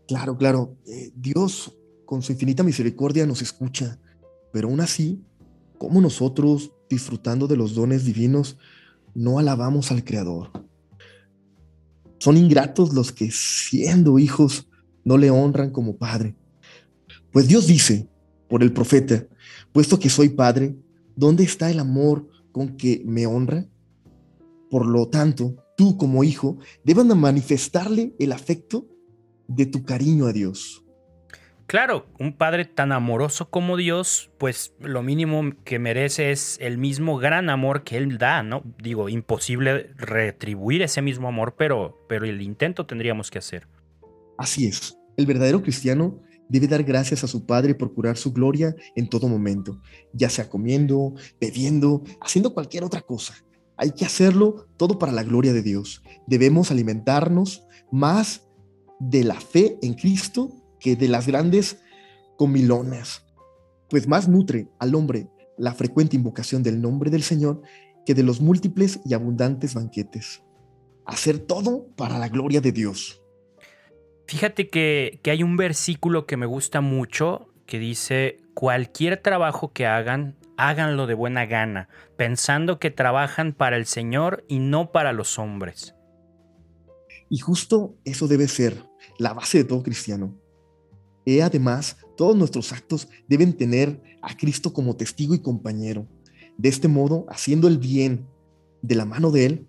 Claro, 0.08 0.36
claro. 0.36 0.76
Eh, 0.86 1.10
Dios 1.14 1.74
con 2.04 2.20
su 2.22 2.32
infinita 2.32 2.62
misericordia 2.62 3.26
nos 3.26 3.40
escucha, 3.40 3.98
pero 4.52 4.68
aún 4.68 4.80
así, 4.80 5.24
como 5.78 6.00
nosotros, 6.00 6.72
disfrutando 6.90 7.46
de 7.46 7.56
los 7.56 7.74
dones 7.74 8.04
divinos, 8.04 8.58
no 9.14 9.38
alabamos 9.38 9.90
al 9.90 10.04
Creador. 10.04 10.65
Son 12.18 12.36
ingratos 12.36 12.94
los 12.94 13.12
que 13.12 13.30
siendo 13.30 14.18
hijos 14.18 14.68
no 15.04 15.18
le 15.18 15.30
honran 15.30 15.70
como 15.70 15.96
padre. 15.96 16.36
Pues 17.32 17.48
Dios 17.48 17.66
dice 17.66 18.08
por 18.48 18.62
el 18.62 18.72
profeta, 18.72 19.26
puesto 19.72 19.98
que 19.98 20.08
soy 20.08 20.30
padre, 20.30 20.76
¿dónde 21.14 21.44
está 21.44 21.70
el 21.70 21.80
amor 21.80 22.28
con 22.52 22.76
que 22.76 23.02
me 23.04 23.26
honra? 23.26 23.66
Por 24.70 24.86
lo 24.86 25.08
tanto, 25.08 25.56
tú 25.76 25.96
como 25.96 26.24
hijo 26.24 26.58
debes 26.84 27.04
manifestarle 27.04 28.14
el 28.18 28.32
afecto 28.32 28.88
de 29.46 29.66
tu 29.66 29.84
cariño 29.84 30.26
a 30.26 30.32
Dios. 30.32 30.85
Claro, 31.66 32.06
un 32.20 32.32
padre 32.32 32.64
tan 32.64 32.92
amoroso 32.92 33.50
como 33.50 33.76
Dios, 33.76 34.30
pues 34.38 34.72
lo 34.78 35.02
mínimo 35.02 35.52
que 35.64 35.80
merece 35.80 36.30
es 36.30 36.58
el 36.60 36.78
mismo 36.78 37.18
gran 37.18 37.50
amor 37.50 37.82
que 37.82 37.96
Él 37.96 38.18
da, 38.18 38.44
¿no? 38.44 38.62
Digo, 38.80 39.08
imposible 39.08 39.90
retribuir 39.96 40.82
ese 40.82 41.02
mismo 41.02 41.26
amor, 41.26 41.56
pero, 41.58 42.06
pero 42.08 42.24
el 42.24 42.40
intento 42.40 42.86
tendríamos 42.86 43.32
que 43.32 43.38
hacer. 43.38 43.66
Así 44.38 44.66
es, 44.66 44.96
el 45.16 45.26
verdadero 45.26 45.60
cristiano 45.60 46.22
debe 46.48 46.68
dar 46.68 46.84
gracias 46.84 47.24
a 47.24 47.26
su 47.26 47.46
Padre 47.46 47.74
por 47.74 47.92
curar 47.92 48.16
su 48.16 48.32
gloria 48.32 48.76
en 48.94 49.08
todo 49.08 49.26
momento, 49.26 49.80
ya 50.12 50.30
sea 50.30 50.48
comiendo, 50.48 51.14
bebiendo, 51.40 52.04
haciendo 52.20 52.54
cualquier 52.54 52.84
otra 52.84 53.00
cosa. 53.00 53.34
Hay 53.76 53.90
que 53.90 54.04
hacerlo 54.04 54.68
todo 54.76 55.00
para 55.00 55.10
la 55.10 55.24
gloria 55.24 55.52
de 55.52 55.62
Dios. 55.62 56.02
Debemos 56.28 56.70
alimentarnos 56.70 57.66
más 57.90 58.46
de 59.00 59.24
la 59.24 59.40
fe 59.40 59.76
en 59.82 59.94
Cristo 59.94 60.55
que 60.80 60.96
de 60.96 61.08
las 61.08 61.26
grandes 61.26 61.80
comilonas, 62.36 63.24
pues 63.88 64.08
más 64.08 64.28
nutre 64.28 64.68
al 64.78 64.94
hombre 64.94 65.28
la 65.56 65.74
frecuente 65.74 66.16
invocación 66.16 66.62
del 66.62 66.80
nombre 66.80 67.10
del 67.10 67.22
Señor 67.22 67.62
que 68.04 68.14
de 68.14 68.22
los 68.22 68.40
múltiples 68.40 69.00
y 69.04 69.14
abundantes 69.14 69.74
banquetes. 69.74 70.42
Hacer 71.06 71.38
todo 71.38 71.88
para 71.96 72.18
la 72.18 72.28
gloria 72.28 72.60
de 72.60 72.72
Dios. 72.72 73.22
Fíjate 74.26 74.68
que, 74.68 75.20
que 75.22 75.30
hay 75.30 75.42
un 75.42 75.56
versículo 75.56 76.26
que 76.26 76.36
me 76.36 76.46
gusta 76.46 76.80
mucho 76.80 77.48
que 77.66 77.78
dice, 77.78 78.40
cualquier 78.54 79.20
trabajo 79.20 79.72
que 79.72 79.86
hagan, 79.86 80.36
háganlo 80.56 81.06
de 81.06 81.14
buena 81.14 81.46
gana, 81.46 81.88
pensando 82.16 82.78
que 82.78 82.90
trabajan 82.90 83.52
para 83.52 83.76
el 83.76 83.86
Señor 83.86 84.44
y 84.48 84.60
no 84.60 84.92
para 84.92 85.12
los 85.12 85.38
hombres. 85.38 85.94
Y 87.28 87.38
justo 87.38 87.96
eso 88.04 88.28
debe 88.28 88.46
ser 88.48 88.84
la 89.18 89.34
base 89.34 89.58
de 89.58 89.64
todo 89.64 89.82
cristiano. 89.82 90.40
Y 91.26 91.40
además, 91.40 91.96
todos 92.16 92.36
nuestros 92.36 92.72
actos 92.72 93.08
deben 93.26 93.52
tener 93.52 94.00
a 94.22 94.36
Cristo 94.36 94.72
como 94.72 94.94
testigo 94.96 95.34
y 95.34 95.40
compañero. 95.40 96.06
De 96.56 96.68
este 96.68 96.86
modo, 96.86 97.26
haciendo 97.28 97.66
el 97.66 97.78
bien 97.78 98.28
de 98.80 98.94
la 98.94 99.04
mano 99.04 99.32
de 99.32 99.44
Él, 99.44 99.68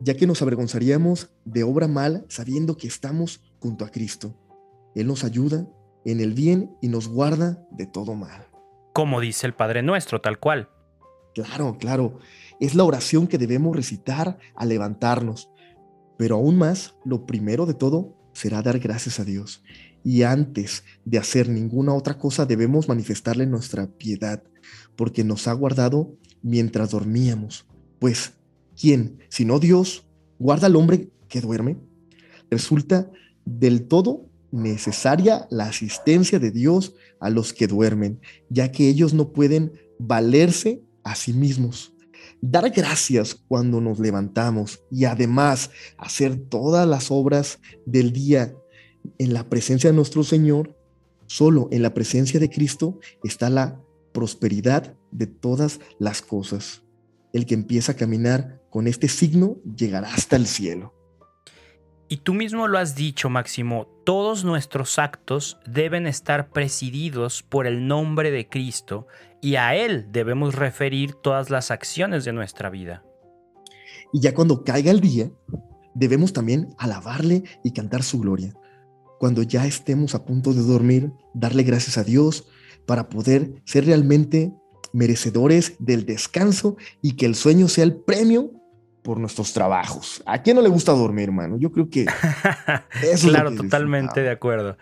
ya 0.00 0.14
que 0.14 0.26
nos 0.26 0.42
avergonzaríamos 0.42 1.30
de 1.44 1.62
obra 1.62 1.86
mal 1.86 2.26
sabiendo 2.28 2.76
que 2.76 2.88
estamos 2.88 3.40
junto 3.60 3.84
a 3.84 3.90
Cristo. 3.90 4.34
Él 4.96 5.06
nos 5.06 5.22
ayuda 5.22 5.68
en 6.04 6.20
el 6.20 6.34
bien 6.34 6.74
y 6.82 6.88
nos 6.88 7.06
guarda 7.06 7.64
de 7.70 7.86
todo 7.86 8.16
mal. 8.16 8.48
Como 8.92 9.20
dice 9.20 9.46
el 9.46 9.54
Padre 9.54 9.82
Nuestro, 9.82 10.20
tal 10.20 10.40
cual. 10.40 10.70
Claro, 11.34 11.76
claro. 11.78 12.18
Es 12.58 12.74
la 12.74 12.82
oración 12.82 13.28
que 13.28 13.38
debemos 13.38 13.76
recitar 13.76 14.38
al 14.56 14.68
levantarnos. 14.68 15.50
Pero 16.18 16.34
aún 16.34 16.58
más, 16.58 16.96
lo 17.04 17.26
primero 17.26 17.64
de 17.64 17.74
todo 17.74 18.16
será 18.32 18.60
dar 18.62 18.80
gracias 18.80 19.20
a 19.20 19.24
Dios 19.24 19.62
y 20.04 20.22
antes 20.22 20.84
de 21.04 21.18
hacer 21.18 21.48
ninguna 21.48 21.94
otra 21.94 22.18
cosa 22.18 22.46
debemos 22.46 22.88
manifestarle 22.88 23.46
nuestra 23.46 23.86
piedad, 23.86 24.42
porque 24.96 25.24
nos 25.24 25.48
ha 25.48 25.52
guardado 25.52 26.16
mientras 26.42 26.90
dormíamos. 26.90 27.66
Pues, 27.98 28.32
¿quién, 28.78 29.18
si 29.28 29.44
no 29.44 29.58
Dios, 29.58 30.06
guarda 30.38 30.66
al 30.66 30.76
hombre 30.76 31.10
que 31.28 31.40
duerme? 31.40 31.76
resulta 32.50 33.10
del 33.44 33.86
todo 33.86 34.26
necesaria 34.50 35.46
la 35.50 35.66
asistencia 35.66 36.38
de 36.38 36.50
Dios 36.50 36.94
a 37.20 37.30
los 37.30 37.52
que 37.52 37.68
duermen, 37.68 38.20
ya 38.48 38.72
que 38.72 38.88
ellos 38.88 39.14
no 39.14 39.32
pueden 39.32 39.72
valerse 39.98 40.82
a 41.04 41.14
sí 41.14 41.32
mismos. 41.32 41.94
Dar 42.42 42.68
gracias 42.70 43.34
cuando 43.34 43.80
nos 43.80 44.00
levantamos 44.00 44.82
y 44.90 45.04
además 45.04 45.70
hacer 45.96 46.36
todas 46.36 46.88
las 46.88 47.10
obras 47.10 47.60
del 47.86 48.12
día 48.12 48.54
en 49.18 49.32
la 49.32 49.48
presencia 49.48 49.90
de 49.90 49.96
nuestro 49.96 50.24
Señor, 50.24 50.76
solo 51.26 51.68
en 51.70 51.82
la 51.82 51.94
presencia 51.94 52.40
de 52.40 52.50
Cristo 52.50 52.98
está 53.22 53.50
la 53.50 53.80
prosperidad 54.12 54.94
de 55.10 55.26
todas 55.26 55.80
las 55.98 56.22
cosas. 56.22 56.82
El 57.32 57.46
que 57.46 57.54
empieza 57.54 57.92
a 57.92 57.96
caminar 57.96 58.60
con 58.70 58.86
este 58.86 59.08
signo 59.08 59.56
llegará 59.76 60.12
hasta 60.12 60.36
el 60.36 60.46
cielo. 60.46 60.94
Y 62.08 62.18
tú 62.18 62.34
mismo 62.34 62.66
lo 62.66 62.78
has 62.78 62.96
dicho, 62.96 63.30
Máximo, 63.30 63.86
todos 64.04 64.44
nuestros 64.44 64.98
actos 64.98 65.58
deben 65.64 66.08
estar 66.08 66.50
presididos 66.50 67.44
por 67.44 67.68
el 67.68 67.86
nombre 67.86 68.32
de 68.32 68.48
Cristo 68.48 69.06
y 69.40 69.54
a 69.54 69.76
Él 69.76 70.08
debemos 70.10 70.56
referir 70.56 71.14
todas 71.14 71.50
las 71.50 71.70
acciones 71.70 72.24
de 72.24 72.32
nuestra 72.32 72.68
vida. 72.68 73.04
Y 74.12 74.20
ya 74.20 74.34
cuando 74.34 74.64
caiga 74.64 74.90
el 74.90 75.00
día, 75.00 75.30
debemos 75.94 76.32
también 76.32 76.74
alabarle 76.78 77.44
y 77.62 77.72
cantar 77.72 78.02
su 78.02 78.18
gloria. 78.18 78.54
Cuando 79.20 79.42
ya 79.42 79.66
estemos 79.66 80.14
a 80.14 80.24
punto 80.24 80.54
de 80.54 80.62
dormir, 80.62 81.12
darle 81.34 81.62
gracias 81.62 81.98
a 81.98 82.04
Dios 82.04 82.48
para 82.86 83.10
poder 83.10 83.52
ser 83.66 83.84
realmente 83.84 84.50
merecedores 84.94 85.74
del 85.78 86.06
descanso 86.06 86.78
y 87.02 87.16
que 87.16 87.26
el 87.26 87.34
sueño 87.34 87.68
sea 87.68 87.84
el 87.84 87.96
premio 87.96 88.50
por 89.02 89.20
nuestros 89.20 89.52
trabajos. 89.52 90.22
¿A 90.24 90.40
quién 90.40 90.56
no 90.56 90.62
le 90.62 90.70
gusta 90.70 90.92
dormir, 90.92 91.24
hermano? 91.24 91.58
Yo 91.58 91.70
creo 91.70 91.90
que... 91.90 92.06
Eso 93.02 93.28
claro, 93.28 93.54
totalmente 93.54 94.22
de 94.22 94.30
acuerdo. 94.30 94.78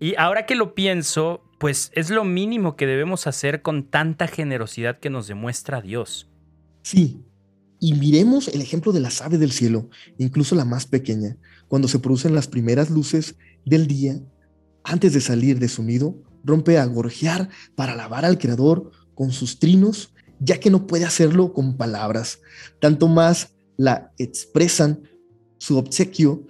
Y 0.00 0.16
ahora 0.16 0.44
que 0.44 0.56
lo 0.56 0.74
pienso, 0.74 1.44
pues 1.58 1.92
es 1.94 2.10
lo 2.10 2.24
mínimo 2.24 2.74
que 2.74 2.88
debemos 2.88 3.28
hacer 3.28 3.62
con 3.62 3.84
tanta 3.84 4.26
generosidad 4.26 4.98
que 4.98 5.08
nos 5.08 5.28
demuestra 5.28 5.82
Dios. 5.82 6.28
Sí, 6.82 7.22
y 7.78 7.94
miremos 7.94 8.48
el 8.48 8.60
ejemplo 8.60 8.90
de 8.90 8.98
las 8.98 9.22
aves 9.22 9.38
del 9.38 9.52
cielo, 9.52 9.88
incluso 10.18 10.56
la 10.56 10.64
más 10.64 10.86
pequeña, 10.86 11.36
cuando 11.68 11.86
se 11.86 12.00
producen 12.00 12.34
las 12.34 12.48
primeras 12.48 12.90
luces 12.90 13.36
del 13.64 13.86
día, 13.86 14.20
antes 14.84 15.12
de 15.12 15.20
salir 15.20 15.58
de 15.58 15.68
su 15.68 15.82
nido, 15.82 16.16
rompe 16.44 16.78
a 16.78 16.86
gorjear 16.86 17.48
para 17.74 17.92
alabar 17.92 18.24
al 18.24 18.38
Creador 18.38 18.90
con 19.14 19.32
sus 19.32 19.58
trinos 19.58 20.12
ya 20.40 20.60
que 20.60 20.70
no 20.70 20.86
puede 20.86 21.04
hacerlo 21.04 21.52
con 21.52 21.76
palabras, 21.76 22.40
tanto 22.80 23.08
más 23.08 23.54
la 23.76 24.12
expresan 24.18 25.02
su 25.58 25.76
obsequio 25.76 26.46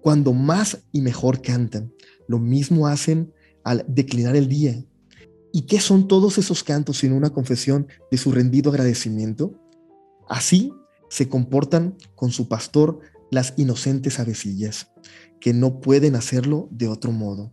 cuando 0.00 0.32
más 0.32 0.78
y 0.92 1.00
mejor 1.00 1.42
cantan. 1.42 1.92
Lo 2.26 2.38
mismo 2.38 2.86
hacen 2.86 3.32
al 3.64 3.84
declinar 3.88 4.36
el 4.36 4.48
día. 4.48 4.84
¿Y 5.52 5.62
qué 5.62 5.80
son 5.80 6.08
todos 6.08 6.38
esos 6.38 6.62
cantos 6.62 6.98
sino 6.98 7.16
una 7.16 7.30
confesión 7.30 7.88
de 8.10 8.18
su 8.18 8.32
rendido 8.32 8.70
agradecimiento? 8.70 9.52
Así 10.28 10.72
se 11.10 11.28
comportan 11.28 11.96
con 12.14 12.30
su 12.30 12.48
pastor 12.48 13.00
las 13.30 13.54
inocentes 13.56 14.20
avecillas, 14.20 14.92
que 15.40 15.52
no 15.52 15.80
pueden 15.80 16.16
hacerlo 16.16 16.68
de 16.70 16.88
otro 16.88 17.12
modo. 17.12 17.52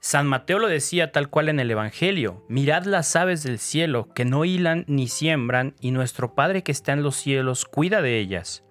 San 0.00 0.26
Mateo 0.26 0.60
lo 0.60 0.68
decía 0.68 1.10
tal 1.10 1.28
cual 1.28 1.48
en 1.48 1.58
el 1.58 1.70
Evangelio, 1.70 2.44
mirad 2.48 2.84
las 2.84 3.16
aves 3.16 3.42
del 3.42 3.58
cielo, 3.58 4.08
que 4.14 4.24
no 4.24 4.44
hilan 4.44 4.84
ni 4.86 5.08
siembran, 5.08 5.74
y 5.80 5.90
nuestro 5.90 6.34
Padre 6.34 6.62
que 6.62 6.72
está 6.72 6.92
en 6.92 7.02
los 7.02 7.16
cielos 7.16 7.64
cuida 7.64 8.00
de 8.00 8.18
ellas. 8.18 8.64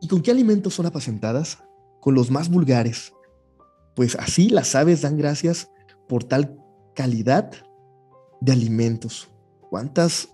¿Y 0.00 0.08
con 0.08 0.22
qué 0.22 0.30
alimentos 0.30 0.74
son 0.74 0.86
apacentadas? 0.86 1.64
Con 2.00 2.14
los 2.14 2.30
más 2.30 2.48
vulgares. 2.48 3.12
Pues 3.96 4.14
así 4.16 4.50
las 4.50 4.74
aves 4.74 5.02
dan 5.02 5.16
gracias 5.16 5.70
por 6.08 6.22
tal 6.22 6.56
calidad 6.94 7.50
de 8.40 8.52
alimentos. 8.52 9.28
¿Cuántas 9.68 10.28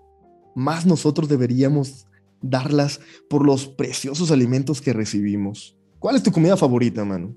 más 0.55 0.85
nosotros 0.85 1.29
deberíamos 1.29 2.07
darlas 2.43 3.01
por 3.31 3.47
los 3.47 3.67
preciosos 3.69 4.31
alimentos 4.31 4.81
que 4.81 4.93
recibimos? 4.93 5.77
¿Cuál 5.99 6.17
es 6.17 6.23
tu 6.23 6.33
comida 6.33 6.57
favorita, 6.57 7.05
mano? 7.05 7.37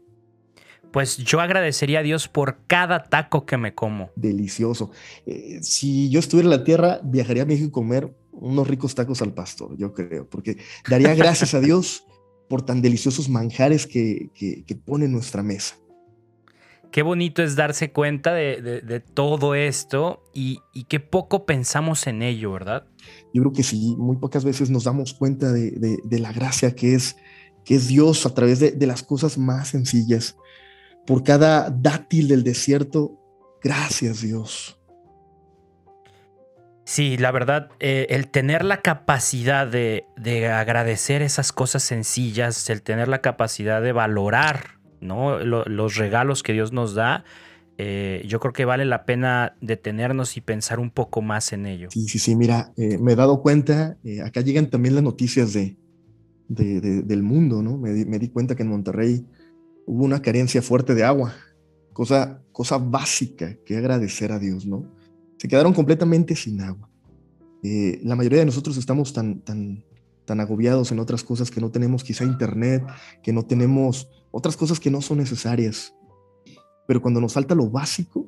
pues 0.95 1.17
yo 1.17 1.41
agradecería 1.41 1.99
a 1.99 2.03
Dios 2.03 2.29
por 2.29 2.59
cada 2.67 3.03
taco 3.03 3.45
que 3.45 3.57
me 3.57 3.75
como. 3.75 4.11
Delicioso. 4.15 4.91
Eh, 5.25 5.59
si 5.61 6.09
yo 6.09 6.21
estuviera 6.21 6.45
en 6.45 6.57
la 6.57 6.63
tierra, 6.63 7.01
viajaría 7.03 7.43
a 7.43 7.45
México 7.45 7.67
a 7.67 7.73
comer 7.73 8.15
unos 8.31 8.65
ricos 8.65 8.95
tacos 8.95 9.21
al 9.21 9.33
pastor, 9.33 9.75
yo 9.77 9.93
creo, 9.93 10.29
porque 10.29 10.55
daría 10.89 11.13
gracias 11.13 11.53
a 11.53 11.59
Dios 11.59 12.05
por 12.47 12.61
tan 12.61 12.81
deliciosos 12.81 13.27
manjares 13.27 13.87
que, 13.87 14.31
pone 14.85 15.03
en 15.03 15.11
nuestra 15.11 15.43
mesa. 15.43 15.75
Qué 16.95 17.01
bonito 17.01 17.43
es 17.43 17.57
darse 17.57 17.91
cuenta 17.91 18.33
de, 18.33 19.03
todo 19.13 19.53
esto 19.53 20.23
y, 20.33 20.61
qué 20.87 21.01
poco 21.01 21.45
pensamos 21.45 22.07
en 22.07 22.21
ello, 22.21 22.53
¿verdad? 22.53 22.87
Yo 23.33 23.41
creo 23.41 23.51
que 23.51 23.63
sí, 23.63 23.97
muy 23.97 24.15
pocas 24.15 24.45
veces 24.45 24.69
nos 24.69 24.85
damos 24.85 25.13
cuenta 25.13 25.51
de, 25.51 25.99
la 26.09 26.31
gracia 26.31 26.73
que 26.73 26.95
es, 26.95 27.17
que 27.65 27.75
es 27.75 27.89
Dios 27.89 28.25
a 28.25 28.33
través 28.33 28.61
de, 28.61 28.87
las 28.87 29.03
cosas 29.03 29.37
más 29.37 29.67
sencillas 29.67 30.37
por 31.05 31.23
cada 31.23 31.69
dátil 31.69 32.29
del 32.29 32.45
desierto. 32.45 33.19
Gracias 33.61 34.21
Dios. 34.21 34.79
Sí, 36.85 37.17
la 37.17 37.31
verdad, 37.31 37.71
eh, 37.81 38.07
el 38.11 38.29
tener 38.29 38.63
la 38.63 38.81
capacidad 38.81 39.67
de, 39.67 40.05
agradecer 40.49 41.23
esas 41.23 41.51
cosas 41.51 41.83
sencillas, 41.83 42.69
el 42.69 42.83
tener 42.83 43.09
la 43.09 43.19
capacidad 43.19 43.81
de 43.81 43.91
valorar 43.91 44.75
¿no? 45.05 45.39
los 45.39 45.95
regalos 45.95 46.43
que 46.43 46.53
Dios 46.53 46.71
nos 46.71 46.95
da, 46.95 47.23
eh, 47.77 48.23
yo 48.27 48.39
creo 48.39 48.53
que 48.53 48.65
vale 48.65 48.85
la 48.85 49.05
pena 49.05 49.55
detenernos 49.61 50.37
y 50.37 50.41
pensar 50.41 50.79
un 50.79 50.91
poco 50.91 51.21
más 51.21 51.53
en 51.53 51.65
ello. 51.65 51.89
Sí, 51.91 52.07
sí, 52.07 52.19
sí, 52.19 52.35
mira, 52.35 52.73
eh, 52.77 52.97
me 52.97 53.13
he 53.13 53.15
dado 53.15 53.41
cuenta, 53.41 53.97
acá 54.23 54.41
llegan 54.41 54.69
también 54.69 54.95
las 54.95 55.03
noticias 55.03 55.53
de, 55.53 55.77
del 56.47 57.23
mundo, 57.23 57.61
¿no? 57.61 57.77
Me, 57.77 58.05
me, 58.05 58.19
di 58.19 58.29
cuenta 58.29 58.55
que 58.55 58.63
en 58.63 58.69
Monterrey 58.69 59.25
hubo 59.85 60.03
una 60.03 60.21
carencia 60.21 60.61
fuerte 60.61 60.95
de 60.95 61.03
agua, 61.03 61.33
cosa, 61.93 62.41
cosa 62.51 62.77
básica 62.77 63.55
que 63.65 63.77
agradecer 63.77 64.31
a 64.31 64.39
Dios, 64.39 64.65
¿no? 64.65 64.91
Se 65.37 65.47
quedaron 65.47 65.73
completamente 65.73 66.35
sin 66.35 66.61
agua. 66.61 66.89
Eh, 67.63 67.99
la 68.03 68.15
mayoría 68.15 68.39
de 68.39 68.45
nosotros 68.45 68.77
estamos 68.77 69.11
tan, 69.11 69.41
tan, 69.41 69.83
tan 70.25 70.39
agobiados 70.39 70.91
en 70.91 70.99
otras 70.99 71.23
cosas 71.23 71.49
que 71.49 71.61
no 71.61 71.71
tenemos 71.71 72.03
quizá 72.03 72.23
internet, 72.23 72.83
que 73.23 73.33
no 73.33 73.43
tenemos 73.43 74.07
otras 74.37 74.57
cosas 74.57 74.81
que 74.81 74.91
no 74.91 75.01
son 75.01 75.19
necesarias. 75.19 75.95
Pero 76.87 77.01
cuando 77.01 77.21
nos 77.21 77.31
falta 77.31 77.55
lo 77.55 77.69
básico, 77.69 78.27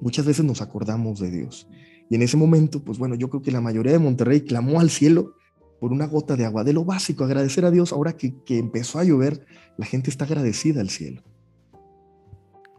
muchas 0.00 0.24
veces 0.24 0.46
nos 0.46 0.62
acordamos 0.62 1.20
de 1.20 1.30
Dios. 1.30 1.68
Y 2.08 2.14
en 2.14 2.22
ese 2.22 2.38
momento, 2.38 2.82
pues 2.82 2.98
bueno, 2.98 3.14
yo 3.14 3.28
creo 3.28 3.42
que 3.42 3.52
la 3.52 3.60
mayoría 3.60 3.92
de 3.92 3.98
Monterrey 3.98 4.40
clamó 4.40 4.80
al 4.80 4.88
cielo 4.88 5.34
por 5.78 5.92
una 5.92 6.06
gota 6.06 6.36
de 6.36 6.46
agua, 6.46 6.64
de 6.64 6.72
lo 6.72 6.86
básico, 6.86 7.22
agradecer 7.22 7.66
a 7.66 7.70
Dios. 7.70 7.92
Ahora 7.92 8.16
que, 8.16 8.42
que 8.44 8.56
empezó 8.56 8.98
a 8.98 9.04
llover, 9.04 9.44
la 9.76 9.84
gente 9.84 10.08
está 10.08 10.24
agradecida 10.24 10.80
al 10.80 10.88
cielo. 10.88 11.22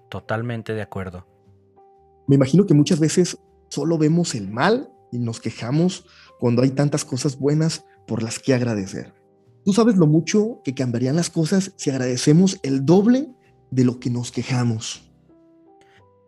Totalmente 0.10 0.74
de 0.74 0.82
acuerdo. 0.82 1.28
Me 2.28 2.38
imagino 2.38 2.66
que 2.66 2.74
muchas 2.74 3.00
veces 3.00 3.38
solo 3.70 4.00
vemos 4.00 4.34
el 4.34 4.50
mal 4.50 4.90
y 5.12 5.20
nos 5.20 5.40
quejamos 5.40 6.08
cuando 6.40 6.64
hay 6.64 6.72
tantas 6.72 7.06
cosas 7.06 7.38
buenas 7.38 7.86
por 8.08 8.24
las 8.24 8.40
que 8.40 8.56
agradecer. 8.56 9.14
Tú 9.66 9.74
sabes 9.74 9.96
lo 9.96 10.06
mucho 10.06 10.62
que 10.64 10.76
cambiarían 10.76 11.16
las 11.16 11.32
cosas 11.32 11.74
si 11.76 11.90
agradecemos 11.90 12.60
el 12.62 12.86
doble 12.86 13.30
de 13.72 13.84
lo 13.84 14.00
que 14.00 14.12
nos 14.12 14.32
quejamos. 14.32 15.02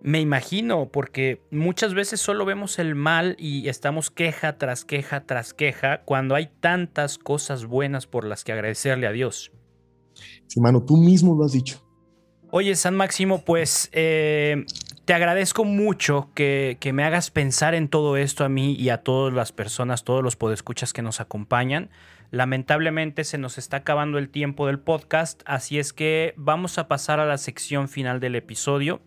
Me 0.01 0.19
imagino, 0.19 0.89
porque 0.91 1.43
muchas 1.51 1.93
veces 1.93 2.19
solo 2.19 2.45
vemos 2.45 2.79
el 2.79 2.95
mal 2.95 3.35
y 3.37 3.69
estamos 3.69 4.09
queja 4.09 4.57
tras 4.57 4.85
queja 4.85 5.25
tras 5.25 5.53
queja 5.53 6.01
cuando 6.03 6.33
hay 6.33 6.49
tantas 6.59 7.19
cosas 7.19 7.65
buenas 7.65 8.07
por 8.07 8.25
las 8.25 8.43
que 8.43 8.53
agradecerle 8.53 9.05
a 9.05 9.11
Dios. 9.11 9.51
Sí, 10.47 10.59
mano, 10.59 10.83
tú 10.83 10.97
mismo 10.97 11.35
lo 11.35 11.45
has 11.45 11.51
dicho. 11.51 11.83
Oye, 12.49 12.75
San 12.75 12.95
Máximo, 12.95 13.43
pues 13.45 13.89
eh, 13.91 14.65
te 15.05 15.13
agradezco 15.13 15.63
mucho 15.63 16.31
que, 16.33 16.77
que, 16.79 16.91
me 16.91 17.03
hagas 17.03 17.29
pensar 17.29 17.75
en 17.75 17.87
todo 17.87 18.17
esto 18.17 18.43
a 18.43 18.49
mí 18.49 18.73
y 18.73 18.89
a 18.89 19.03
todas 19.03 19.31
las 19.31 19.51
personas, 19.51 20.03
todos 20.03 20.23
los 20.23 20.35
podescuchas 20.35 20.91
que 20.91 21.03
nos 21.03 21.19
acompañan. 21.19 21.91
Lamentablemente 22.31 23.23
se 23.23 23.37
nos 23.37 23.57
está 23.57 23.77
acabando 23.77 24.17
el 24.17 24.29
tiempo 24.29 24.67
del 24.67 24.79
podcast, 24.79 25.41
así 25.45 25.79
es 25.79 25.93
que 25.93 26.33
vamos 26.35 26.77
a 26.77 26.87
pasar 26.87 27.19
a 27.19 27.25
la 27.25 27.37
sección 27.37 27.87
final 27.87 28.19
del 28.19 28.35
episodio. 28.35 29.01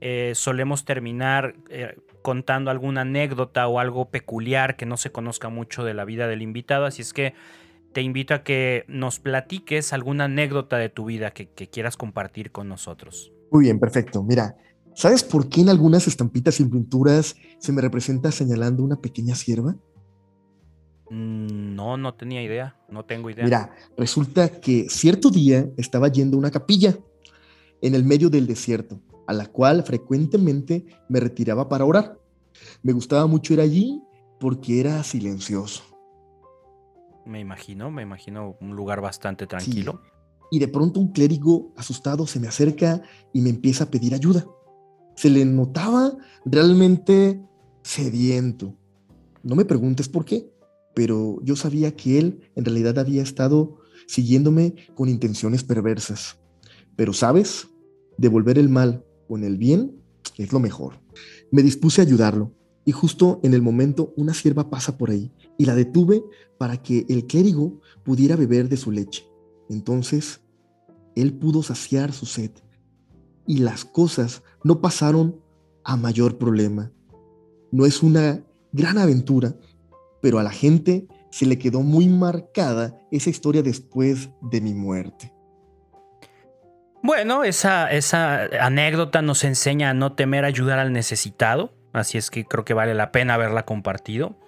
Eh, 0.00 0.32
solemos 0.34 0.84
terminar 0.84 1.56
eh, 1.68 1.96
contando 2.22 2.70
alguna 2.70 3.02
anécdota 3.02 3.66
o 3.66 3.80
algo 3.80 4.10
peculiar 4.10 4.76
que 4.76 4.86
no 4.86 4.96
se 4.96 5.10
conozca 5.10 5.48
mucho 5.48 5.84
de 5.84 5.94
la 5.94 6.04
vida 6.04 6.28
del 6.28 6.42
invitado, 6.42 6.86
así 6.86 7.02
es 7.02 7.12
que 7.12 7.34
te 7.92 8.02
invito 8.02 8.34
a 8.34 8.42
que 8.44 8.84
nos 8.88 9.18
platiques 9.18 9.92
alguna 9.92 10.24
anécdota 10.24 10.76
de 10.76 10.88
tu 10.88 11.06
vida 11.06 11.32
que, 11.32 11.48
quieras 11.48 11.96
compartir 11.96 12.52
con 12.52 12.68
nosotros. 12.68 13.32
Muy 13.50 13.64
bien, 13.64 13.80
perfecto. 13.80 14.22
Mira, 14.22 14.56
¿sabes 14.94 15.24
por 15.24 15.48
qué 15.48 15.62
en 15.62 15.70
algunas 15.70 16.06
estampitas 16.06 16.60
y 16.60 16.64
pinturas 16.64 17.36
se 17.58 17.72
me 17.72 17.82
representa 17.82 18.30
señalando 18.30 18.84
una 18.84 18.96
pequeña 18.96 19.34
sierva? 19.34 19.74
Mm, 21.10 21.74
no, 21.74 21.96
no 21.96 22.14
tenía 22.14 22.42
idea, 22.42 22.76
no 22.88 23.04
tengo 23.04 23.30
idea. 23.30 23.44
Mira, 23.44 23.74
resulta 23.96 24.60
que 24.60 24.88
cierto 24.88 25.28
día 25.30 25.68
estaba 25.76 26.08
yendo 26.08 26.36
a 26.36 26.38
una 26.38 26.50
capilla 26.52 26.96
en 27.82 27.96
el 27.96 28.04
medio 28.04 28.30
del 28.30 28.46
desierto, 28.46 29.00
a 29.26 29.32
la 29.32 29.46
cual 29.46 29.82
frecuentemente 29.82 30.86
me 31.08 31.18
retiraba 31.18 31.68
para 31.68 31.84
orar. 31.84 32.18
Me 32.82 32.92
gustaba 32.92 33.26
mucho 33.26 33.52
ir 33.54 33.60
allí 33.60 34.00
porque 34.38 34.78
era 34.80 35.02
silencioso. 35.02 35.82
Me 37.26 37.40
imagino, 37.40 37.90
me 37.90 38.02
imagino 38.02 38.56
un 38.60 38.76
lugar 38.76 39.00
bastante 39.00 39.46
tranquilo. 39.46 40.00
Y 40.50 40.58
de 40.58 40.68
pronto 40.68 41.00
un 41.00 41.12
clérigo 41.12 41.72
asustado 41.76 42.26
se 42.26 42.40
me 42.40 42.48
acerca 42.48 43.02
y 43.32 43.40
me 43.40 43.50
empieza 43.50 43.84
a 43.84 43.90
pedir 43.90 44.14
ayuda. 44.14 44.46
Se 45.16 45.28
le 45.28 45.44
notaba 45.44 46.12
realmente 46.44 47.40
sediento. 47.82 48.74
No 49.42 49.54
me 49.54 49.64
preguntes 49.64 50.08
por 50.08 50.24
qué, 50.24 50.50
pero 51.00 51.40
yo 51.42 51.56
sabía 51.56 51.96
que 51.96 52.18
él 52.18 52.50
en 52.56 52.66
realidad 52.66 52.98
había 52.98 53.22
estado 53.22 53.78
siguiéndome 54.06 54.74
con 54.94 55.08
intenciones 55.08 55.64
perversas. 55.64 56.36
Pero 56.94 57.14
sabes, 57.14 57.68
devolver 58.18 58.58
el 58.58 58.68
mal 58.68 59.02
con 59.26 59.42
el 59.42 59.56
bien 59.56 59.96
es 60.36 60.52
lo 60.52 60.60
mejor. 60.60 61.00
Me 61.50 61.62
dispuse 61.62 62.02
a 62.02 62.04
ayudarlo 62.04 62.52
y 62.84 62.92
justo 62.92 63.40
en 63.42 63.54
el 63.54 63.62
momento 63.62 64.12
una 64.14 64.34
sierva 64.34 64.68
pasa 64.68 64.98
por 64.98 65.08
ahí 65.08 65.32
y 65.56 65.64
la 65.64 65.74
detuve 65.74 66.22
para 66.58 66.82
que 66.82 67.06
el 67.08 67.26
clérigo 67.26 67.80
pudiera 68.04 68.36
beber 68.36 68.68
de 68.68 68.76
su 68.76 68.92
leche. 68.92 69.24
Entonces, 69.70 70.42
él 71.16 71.32
pudo 71.32 71.62
saciar 71.62 72.12
su 72.12 72.26
sed 72.26 72.50
y 73.46 73.56
las 73.56 73.86
cosas 73.86 74.42
no 74.64 74.82
pasaron 74.82 75.40
a 75.82 75.96
mayor 75.96 76.36
problema. 76.36 76.92
No 77.72 77.86
es 77.86 78.02
una 78.02 78.44
gran 78.70 78.98
aventura, 78.98 79.56
pero 80.20 80.38
a 80.38 80.42
la 80.42 80.50
gente 80.50 81.06
se 81.30 81.46
le 81.46 81.58
quedó 81.58 81.80
muy 81.80 82.08
marcada 82.08 82.98
esa 83.10 83.30
historia 83.30 83.62
después 83.62 84.30
de 84.42 84.60
mi 84.60 84.74
muerte. 84.74 85.32
Bueno, 87.02 87.44
esa, 87.44 87.90
esa 87.90 88.44
anécdota 88.60 89.22
nos 89.22 89.44
enseña 89.44 89.90
a 89.90 89.94
no 89.94 90.12
temer 90.12 90.44
ayudar 90.44 90.78
al 90.78 90.92
necesitado, 90.92 91.72
así 91.92 92.18
es 92.18 92.30
que 92.30 92.44
creo 92.44 92.64
que 92.64 92.74
vale 92.74 92.94
la 92.94 93.10
pena 93.10 93.34
haberla 93.34 93.64
compartido. 93.64 94.38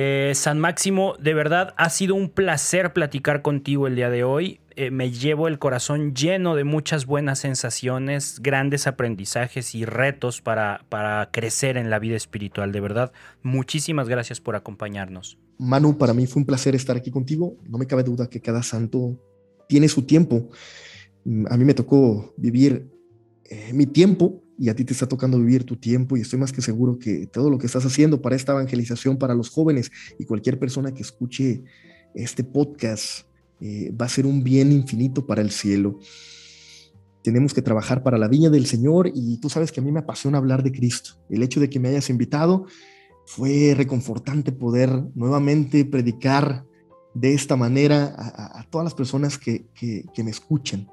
Eh, 0.00 0.32
San 0.36 0.60
Máximo, 0.60 1.16
de 1.18 1.34
verdad 1.34 1.74
ha 1.76 1.90
sido 1.90 2.14
un 2.14 2.28
placer 2.28 2.92
platicar 2.92 3.42
contigo 3.42 3.88
el 3.88 3.96
día 3.96 4.10
de 4.10 4.22
hoy. 4.22 4.60
Eh, 4.76 4.92
me 4.92 5.10
llevo 5.10 5.48
el 5.48 5.58
corazón 5.58 6.14
lleno 6.14 6.54
de 6.54 6.62
muchas 6.62 7.04
buenas 7.04 7.40
sensaciones, 7.40 8.38
grandes 8.40 8.86
aprendizajes 8.86 9.74
y 9.74 9.84
retos 9.84 10.40
para, 10.40 10.84
para 10.88 11.32
crecer 11.32 11.76
en 11.76 11.90
la 11.90 11.98
vida 11.98 12.14
espiritual. 12.14 12.70
De 12.70 12.80
verdad, 12.80 13.10
muchísimas 13.42 14.08
gracias 14.08 14.40
por 14.40 14.54
acompañarnos. 14.54 15.36
Manu, 15.58 15.98
para 15.98 16.14
mí 16.14 16.28
fue 16.28 16.42
un 16.42 16.46
placer 16.46 16.76
estar 16.76 16.96
aquí 16.96 17.10
contigo. 17.10 17.56
No 17.68 17.76
me 17.76 17.88
cabe 17.88 18.04
duda 18.04 18.30
que 18.30 18.40
cada 18.40 18.62
santo 18.62 19.20
tiene 19.68 19.88
su 19.88 20.02
tiempo. 20.02 20.48
Mm, 21.24 21.46
a 21.50 21.56
mí 21.56 21.64
me 21.64 21.74
tocó 21.74 22.34
vivir 22.36 22.88
eh, 23.46 23.72
mi 23.72 23.86
tiempo 23.86 24.44
y 24.58 24.68
a 24.68 24.74
ti 24.74 24.84
te 24.84 24.92
está 24.92 25.06
tocando 25.06 25.38
vivir 25.38 25.64
tu 25.64 25.76
tiempo 25.76 26.16
y 26.16 26.20
estoy 26.20 26.38
más 26.38 26.52
que 26.52 26.60
seguro 26.60 26.98
que 26.98 27.26
todo 27.26 27.48
lo 27.48 27.58
que 27.58 27.66
estás 27.66 27.86
haciendo 27.86 28.20
para 28.20 28.34
esta 28.34 28.52
evangelización 28.52 29.16
para 29.16 29.34
los 29.34 29.50
jóvenes 29.50 29.92
y 30.18 30.24
cualquier 30.24 30.58
persona 30.58 30.92
que 30.92 31.02
escuche 31.02 31.62
este 32.14 32.42
podcast 32.42 33.26
eh, 33.60 33.92
va 33.92 34.06
a 34.06 34.08
ser 34.08 34.26
un 34.26 34.42
bien 34.42 34.72
infinito 34.72 35.26
para 35.26 35.42
el 35.42 35.50
cielo. 35.50 36.00
Tenemos 37.22 37.54
que 37.54 37.62
trabajar 37.62 38.02
para 38.02 38.18
la 38.18 38.26
viña 38.26 38.50
del 38.50 38.66
Señor 38.66 39.10
y 39.14 39.38
tú 39.38 39.48
sabes 39.48 39.70
que 39.70 39.80
a 39.80 39.82
mí 39.82 39.92
me 39.92 40.00
apasiona 40.00 40.38
hablar 40.38 40.62
de 40.62 40.72
Cristo. 40.72 41.12
El 41.30 41.42
hecho 41.42 41.60
de 41.60 41.70
que 41.70 41.78
me 41.78 41.88
hayas 41.88 42.10
invitado 42.10 42.66
fue 43.26 43.74
reconfortante 43.76 44.50
poder 44.50 44.90
nuevamente 45.14 45.84
predicar 45.84 46.64
de 47.14 47.34
esta 47.34 47.56
manera 47.56 48.14
a, 48.16 48.64
todas 48.70 48.84
las 48.84 48.94
personas 48.94 49.38
que, 49.38 49.66
que 49.74 50.24
me 50.24 50.30
escuchan. 50.30 50.88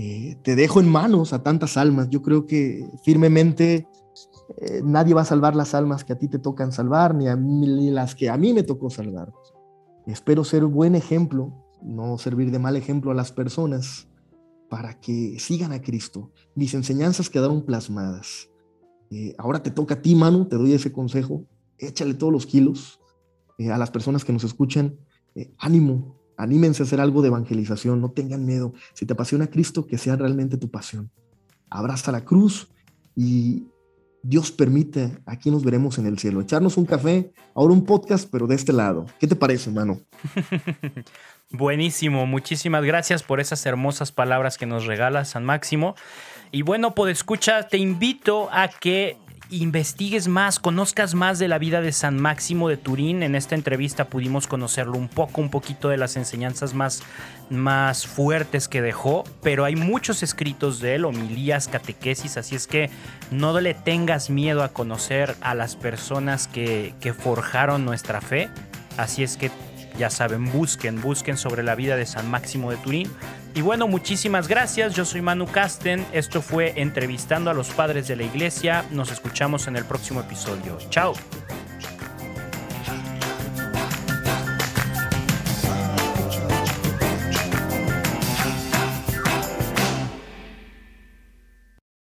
Eh, 0.00 0.36
te 0.42 0.54
dejo 0.54 0.78
en 0.78 0.88
manos 0.88 1.32
a 1.32 1.42
tantas 1.42 1.76
almas. 1.76 2.08
Yo 2.08 2.22
creo 2.22 2.46
que 2.46 2.88
firmemente 3.02 3.88
eh, 4.58 4.80
nadie 4.84 5.12
va 5.12 5.22
a 5.22 5.24
salvar 5.24 5.56
las 5.56 5.74
almas 5.74 6.04
que 6.04 6.12
a 6.12 6.18
ti 6.18 6.28
te 6.28 6.38
tocan 6.38 6.70
salvar, 6.70 7.16
ni, 7.16 7.26
a 7.26 7.36
las 7.36 8.14
que 8.14 8.30
a 8.30 8.36
mí 8.36 8.52
me 8.52 8.62
tocó 8.62 8.90
salvar. 8.90 9.32
Espero 10.06 10.44
ser 10.44 10.64
buen 10.66 10.94
ejemplo, 10.94 11.52
no 11.82 12.16
servir 12.16 12.52
de 12.52 12.60
mal 12.60 12.76
ejemplo 12.76 13.10
a 13.10 13.14
las 13.14 13.32
personas 13.32 14.06
para 14.70 15.00
que 15.00 15.36
sigan 15.40 15.72
a 15.72 15.82
Cristo. 15.82 16.30
Mis 16.54 16.74
enseñanzas 16.74 17.28
quedaron 17.28 17.62
plasmadas. 17.62 18.48
Eh, 19.10 19.34
ahora 19.36 19.64
te 19.64 19.72
toca 19.72 19.94
a 19.94 20.00
ti, 20.00 20.14
Manu, 20.14 20.44
te 20.44 20.54
doy 20.54 20.74
ese 20.74 20.92
consejo. 20.92 21.42
Échale 21.76 22.14
todos 22.14 22.32
los 22.32 22.46
kilos 22.46 23.00
a 23.58 23.76
las 23.76 23.90
personas 23.90 24.24
que 24.24 24.32
nos 24.32 24.44
escuchan. 24.44 24.96
ánimo, 25.58 26.17
Anímense 26.38 26.82
a 26.82 26.86
hacer 26.86 27.00
algo 27.00 27.20
de 27.20 27.28
evangelización, 27.28 28.00
no 28.00 28.12
tengan 28.12 28.46
miedo. 28.46 28.72
Si 28.94 29.04
te 29.04 29.12
apasiona 29.12 29.48
Cristo, 29.48 29.86
que 29.86 29.98
sea 29.98 30.16
realmente 30.16 30.56
tu 30.56 30.70
pasión. 30.70 31.10
Abraza 31.68 32.12
la 32.12 32.24
cruz 32.24 32.68
y 33.14 33.66
Dios 34.22 34.52
permite, 34.52 35.18
aquí 35.26 35.50
nos 35.50 35.64
veremos 35.64 35.98
en 35.98 36.06
el 36.06 36.18
cielo. 36.18 36.40
Echarnos 36.40 36.76
un 36.76 36.86
café, 36.86 37.32
ahora 37.54 37.72
un 37.72 37.84
podcast, 37.84 38.28
pero 38.30 38.46
de 38.46 38.54
este 38.54 38.72
lado. 38.72 39.06
¿Qué 39.18 39.26
te 39.26 39.36
parece, 39.36 39.70
hermano? 39.70 40.00
Buenísimo, 41.50 42.26
muchísimas 42.26 42.84
gracias 42.84 43.22
por 43.22 43.40
esas 43.40 43.64
hermosas 43.66 44.12
palabras 44.12 44.58
que 44.58 44.66
nos 44.66 44.86
regala 44.86 45.24
San 45.24 45.44
Máximo. 45.44 45.94
Y 46.52 46.62
bueno, 46.62 46.94
por 46.94 47.08
escucha, 47.10 47.68
te 47.68 47.78
invito 47.78 48.48
a 48.52 48.68
que 48.68 49.16
investigues 49.50 50.28
más, 50.28 50.58
conozcas 50.58 51.14
más 51.14 51.38
de 51.38 51.48
la 51.48 51.58
vida 51.58 51.80
de 51.80 51.92
San 51.92 52.18
Máximo 52.18 52.68
de 52.68 52.76
Turín. 52.76 53.22
En 53.22 53.34
esta 53.34 53.54
entrevista 53.54 54.06
pudimos 54.06 54.46
conocerlo 54.46 54.98
un 54.98 55.08
poco, 55.08 55.40
un 55.40 55.50
poquito 55.50 55.88
de 55.88 55.96
las 55.96 56.16
enseñanzas 56.16 56.74
más, 56.74 57.02
más 57.48 58.06
fuertes 58.06 58.68
que 58.68 58.82
dejó, 58.82 59.24
pero 59.42 59.64
hay 59.64 59.76
muchos 59.76 60.22
escritos 60.22 60.80
de 60.80 60.96
él, 60.96 61.04
homilías, 61.04 61.68
catequesis, 61.68 62.36
así 62.36 62.56
es 62.56 62.66
que 62.66 62.90
no 63.30 63.58
le 63.60 63.74
tengas 63.74 64.30
miedo 64.30 64.62
a 64.62 64.68
conocer 64.68 65.36
a 65.40 65.54
las 65.54 65.76
personas 65.76 66.46
que, 66.46 66.94
que 67.00 67.14
forjaron 67.14 67.84
nuestra 67.84 68.20
fe. 68.20 68.50
Así 68.96 69.22
es 69.22 69.36
que 69.36 69.50
ya 69.98 70.10
saben, 70.10 70.50
busquen, 70.52 71.00
busquen 71.00 71.36
sobre 71.36 71.62
la 71.62 71.74
vida 71.74 71.96
de 71.96 72.06
San 72.06 72.30
Máximo 72.30 72.70
de 72.70 72.76
Turín. 72.78 73.10
Y 73.58 73.60
bueno, 73.60 73.88
muchísimas 73.88 74.46
gracias. 74.46 74.94
Yo 74.94 75.04
soy 75.04 75.20
Manu 75.20 75.46
Casten. 75.46 76.06
Esto 76.12 76.42
fue 76.42 76.74
Entrevistando 76.76 77.50
a 77.50 77.54
los 77.54 77.70
Padres 77.70 78.06
de 78.06 78.14
la 78.14 78.22
Iglesia. 78.22 78.84
Nos 78.92 79.10
escuchamos 79.10 79.66
en 79.66 79.74
el 79.74 79.84
próximo 79.84 80.20
episodio. 80.20 80.78
Chao. 80.90 81.12